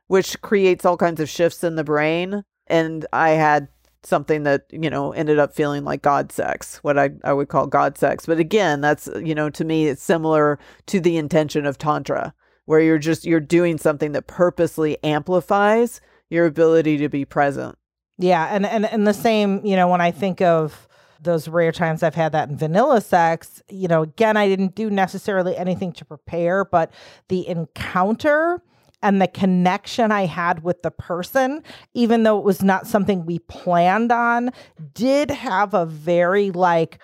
[0.06, 2.44] which creates all kinds of shifts in the brain.
[2.66, 3.68] And I had
[4.02, 7.66] something that, you know, ended up feeling like God sex, what I, I would call
[7.66, 8.26] God sex.
[8.26, 12.34] But again, that's, you know, to me, it's similar to the intention of Tantra,
[12.66, 17.76] where you're just, you're doing something that purposely amplifies your ability to be present.
[18.18, 18.46] Yeah.
[18.50, 20.88] And, and, and the same, you know, when I think of,
[21.20, 24.90] those rare times I've had that in vanilla sex, you know, again, I didn't do
[24.90, 26.92] necessarily anything to prepare, but
[27.28, 28.62] the encounter
[29.04, 33.38] and the connection I had with the person, even though it was not something we
[33.38, 34.50] planned on,
[34.94, 36.98] did have a very like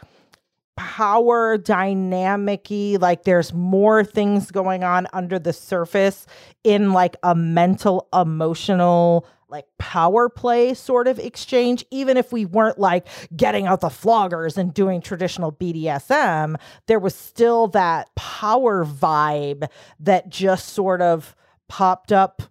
[0.77, 6.27] power dynamic like there's more things going on under the surface
[6.65, 12.79] in like a mental emotional like power play sort of exchange even if we weren't
[12.79, 19.69] like getting out the floggers and doing traditional BDSM there was still that power vibe
[19.99, 21.37] that just sort of
[21.71, 22.43] popped up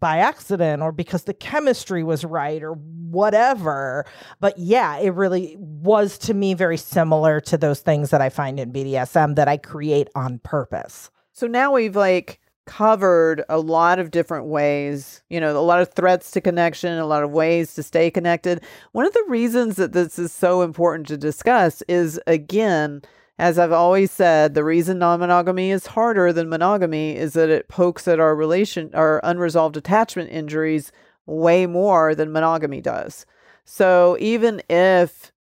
[0.00, 4.04] by accident or because the chemistry was right or whatever.
[4.40, 8.58] But yeah, it really was to me very similar to those things that I find
[8.58, 11.10] in BDSM that I create on purpose.
[11.32, 15.92] So now we've like covered a lot of different ways, you know, a lot of
[15.92, 18.62] threats to connection, a lot of ways to stay connected.
[18.92, 23.02] One of the reasons that this is so important to discuss is again,
[23.38, 28.06] as I've always said, the reason non-monogamy is harder than monogamy is that it pokes
[28.06, 30.92] at our relation our unresolved attachment injuries
[31.26, 33.26] way more than monogamy does.
[33.64, 35.32] So even if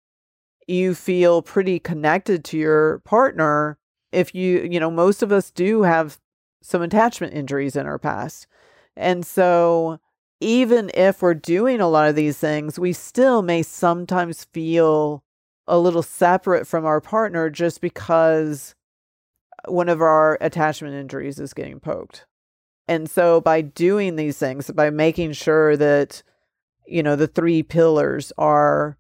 [0.67, 3.79] you feel pretty connected to your partner,
[4.13, 6.19] if you, you know, most of us do have
[6.63, 8.47] some attachment injuries in our past.
[8.97, 9.99] And so
[10.41, 15.25] even if we're doing a lot of these things, we still may sometimes feel
[15.67, 18.75] a little separate from our partner just because
[19.67, 22.27] uh, one of our attachment injuries is getting poked.
[22.89, 26.23] And so by doing these things, by making sure that,
[26.87, 28.99] you know, the three pillars are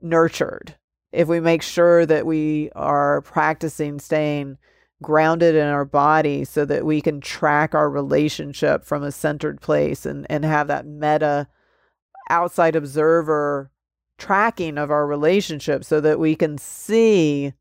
[0.00, 0.76] nurtured,
[1.12, 4.56] if we make sure that we are practicing staying
[5.02, 10.06] grounded in our body so that we can track our relationship from a centered place
[10.06, 11.48] and, and have that meta
[12.30, 13.70] outside observer
[14.22, 17.52] tracking of our relationship so that we can see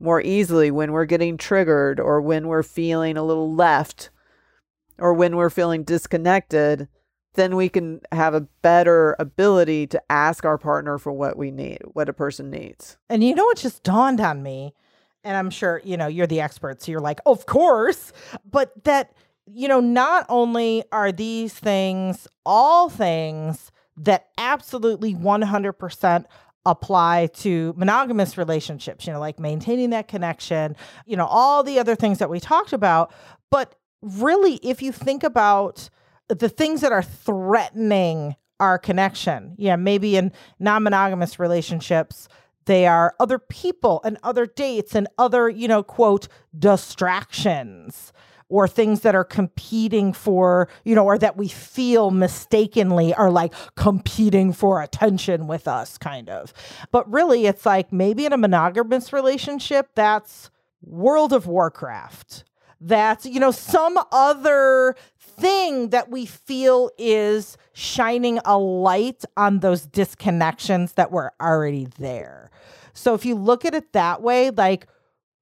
[0.00, 4.10] more easily when we're getting triggered or when we're feeling a little left
[4.98, 6.88] or when we're feeling disconnected,
[7.34, 11.78] then we can have a better ability to ask our partner for what we need,
[11.92, 12.96] what a person needs.
[13.08, 14.74] And you know what just dawned on me?
[15.22, 18.12] And I'm sure, you know, you're the expert, so you're like, of course.
[18.50, 19.12] But that,
[19.46, 23.70] you know, not only are these things all things
[24.00, 26.24] that absolutely 100%
[26.66, 30.76] apply to monogamous relationships, you know, like maintaining that connection,
[31.06, 33.12] you know, all the other things that we talked about.
[33.50, 35.88] But really, if you think about
[36.28, 42.28] the things that are threatening our connection, yeah, maybe in non monogamous relationships,
[42.66, 46.28] they are other people and other dates and other, you know, quote,
[46.58, 48.12] distractions
[48.50, 53.54] or things that are competing for, you know, or that we feel mistakenly are like
[53.76, 56.52] competing for attention with us, kind of.
[56.90, 60.50] But really, it's like maybe in a monogamous relationship, that's
[60.82, 62.44] World of Warcraft.
[62.80, 69.86] That's, you know, some other thing that we feel is shining a light on those
[69.86, 72.50] disconnections that were already there.
[72.94, 74.86] So if you look at it that way, like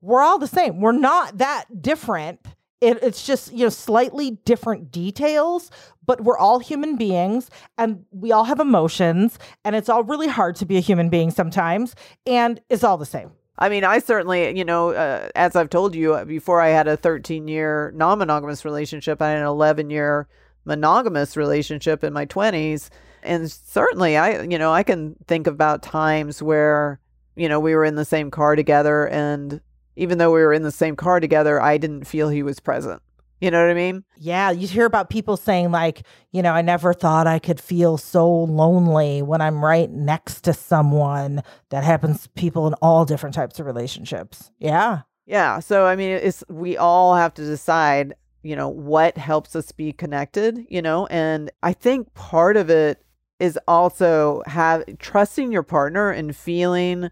[0.00, 0.80] we're all the same.
[0.80, 2.40] We're not that different
[2.80, 5.70] it, it's just you know slightly different details
[6.04, 10.56] but we're all human beings and we all have emotions and it's all really hard
[10.56, 11.94] to be a human being sometimes
[12.26, 15.94] and it's all the same I mean, I certainly, you know, uh, as I've told
[15.94, 19.20] you uh, before, I had a 13 year non monogamous relationship.
[19.20, 20.28] I had an 11 year
[20.64, 22.88] monogamous relationship in my 20s.
[23.24, 27.00] And certainly, I, you know, I can think about times where,
[27.34, 29.60] you know, we were in the same car together and
[29.98, 33.02] even though we were in the same car together, I didn't feel he was present.
[33.40, 34.04] You know what I mean?
[34.16, 37.96] Yeah, you hear about people saying like, you know, I never thought I could feel
[37.96, 41.42] so lonely when I'm right next to someone.
[41.70, 44.50] That happens to people in all different types of relationships.
[44.58, 45.02] Yeah.
[45.26, 49.70] Yeah, so I mean, it's we all have to decide, you know, what helps us
[49.72, 53.04] be connected, you know, and I think part of it
[53.38, 57.10] is also have trusting your partner and feeling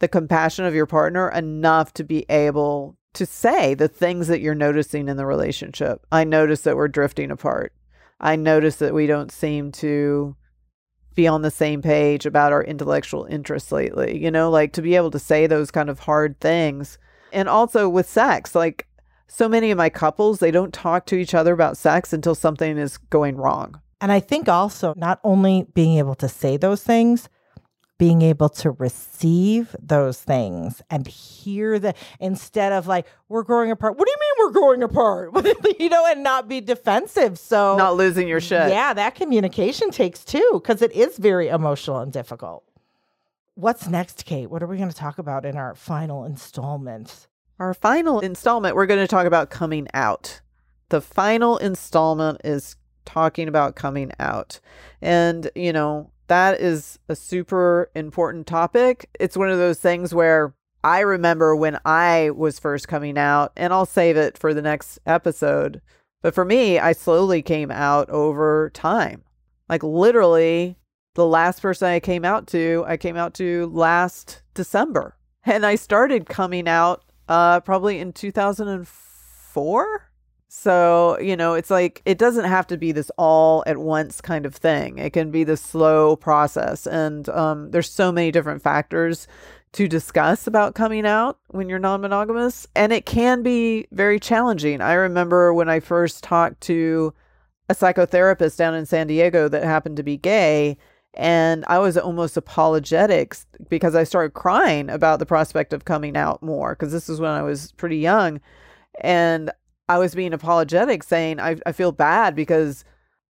[0.00, 4.54] the compassion of your partner enough to be able to say the things that you're
[4.54, 6.04] noticing in the relationship.
[6.10, 7.72] I notice that we're drifting apart.
[8.20, 10.36] I notice that we don't seem to
[11.14, 14.20] be on the same page about our intellectual interests lately.
[14.20, 16.98] You know, like to be able to say those kind of hard things.
[17.32, 18.88] And also with sex, like
[19.28, 22.78] so many of my couples, they don't talk to each other about sex until something
[22.78, 23.80] is going wrong.
[24.00, 27.28] And I think also not only being able to say those things,
[27.96, 33.96] being able to receive those things and hear the instead of like we're growing apart.
[33.96, 35.30] What do you mean we're growing apart?
[35.78, 37.38] You know and not be defensive.
[37.38, 38.68] So not losing your shit.
[38.68, 42.64] Yeah that communication takes too because it is very emotional and difficult.
[43.54, 44.50] What's next kate?
[44.50, 47.28] What are we going to talk about in our final installment?
[47.58, 50.40] Our final installment we're going to talk about coming out.
[50.88, 54.60] The final installment is talking about coming out.
[55.00, 59.08] And you know that is a super important topic.
[59.18, 63.72] It's one of those things where I remember when I was first coming out, and
[63.72, 65.80] I'll save it for the next episode.
[66.22, 69.24] But for me, I slowly came out over time.
[69.68, 70.76] Like literally,
[71.14, 75.16] the last person I came out to, I came out to last December.
[75.44, 80.10] And I started coming out uh, probably in 2004.
[80.56, 84.46] So, you know, it's like it doesn't have to be this all at once kind
[84.46, 84.98] of thing.
[84.98, 86.86] It can be the slow process.
[86.86, 89.26] And um, there's so many different factors
[89.72, 92.68] to discuss about coming out when you're non monogamous.
[92.76, 94.80] And it can be very challenging.
[94.80, 97.12] I remember when I first talked to
[97.68, 100.78] a psychotherapist down in San Diego that happened to be gay.
[101.14, 103.36] And I was almost apologetic
[103.68, 107.32] because I started crying about the prospect of coming out more because this is when
[107.32, 108.40] I was pretty young.
[109.00, 109.50] And
[109.88, 112.84] I was being apologetic, saying I, I feel bad because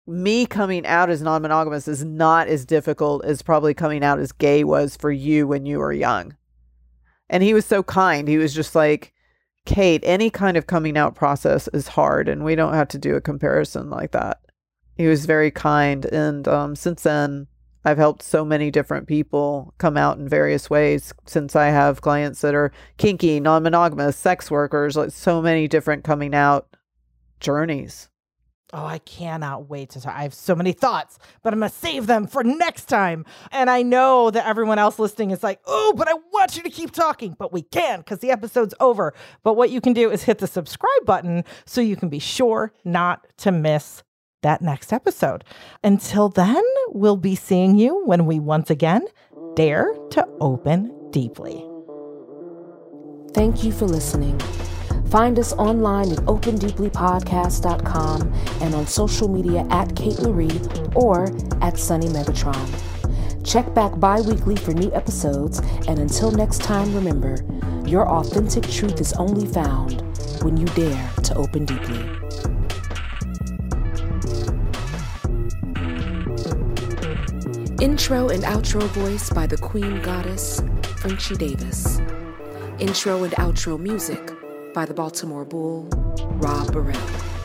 [0.06, 4.32] me coming out as non monogamous is not as difficult as probably coming out as
[4.32, 6.36] gay was for you when you were young.
[7.28, 8.28] And he was so kind.
[8.28, 9.12] He was just like,
[9.66, 13.16] Kate, any kind of coming out process is hard, and we don't have to do
[13.16, 14.38] a comparison like that.
[14.96, 16.04] He was very kind.
[16.06, 17.46] And um, since then,
[17.84, 22.40] I've helped so many different people come out in various ways since I have clients
[22.40, 26.76] that are kinky, non monogamous, sex workers, like so many different coming out
[27.40, 28.08] journeys.
[28.72, 30.16] Oh, I cannot wait to talk.
[30.16, 33.24] I have so many thoughts, but I'm going to save them for next time.
[33.52, 36.70] And I know that everyone else listening is like, oh, but I want you to
[36.70, 37.36] keep talking.
[37.38, 39.14] But we can because the episode's over.
[39.44, 42.72] But what you can do is hit the subscribe button so you can be sure
[42.84, 44.02] not to miss
[44.44, 45.42] that next episode.
[45.82, 49.04] Until then, we'll be seeing you when we once again
[49.56, 51.66] dare to open deeply.
[53.34, 54.38] Thank you for listening.
[55.10, 60.60] Find us online at opendeeplypodcast.com and on social media at Kate Marie
[60.94, 61.24] or
[61.60, 62.94] at Sunny Megatron.
[63.44, 67.36] Check back bi weekly for new episodes, and until next time, remember
[67.86, 70.00] your authentic truth is only found
[70.42, 72.53] when you dare to open deeply.
[77.80, 80.62] Intro and outro voice by the Queen Goddess,
[80.98, 81.98] Frenchie Davis.
[82.78, 84.32] Intro and outro music
[84.72, 85.88] by the Baltimore Bull,
[86.38, 87.43] Rob Burrell.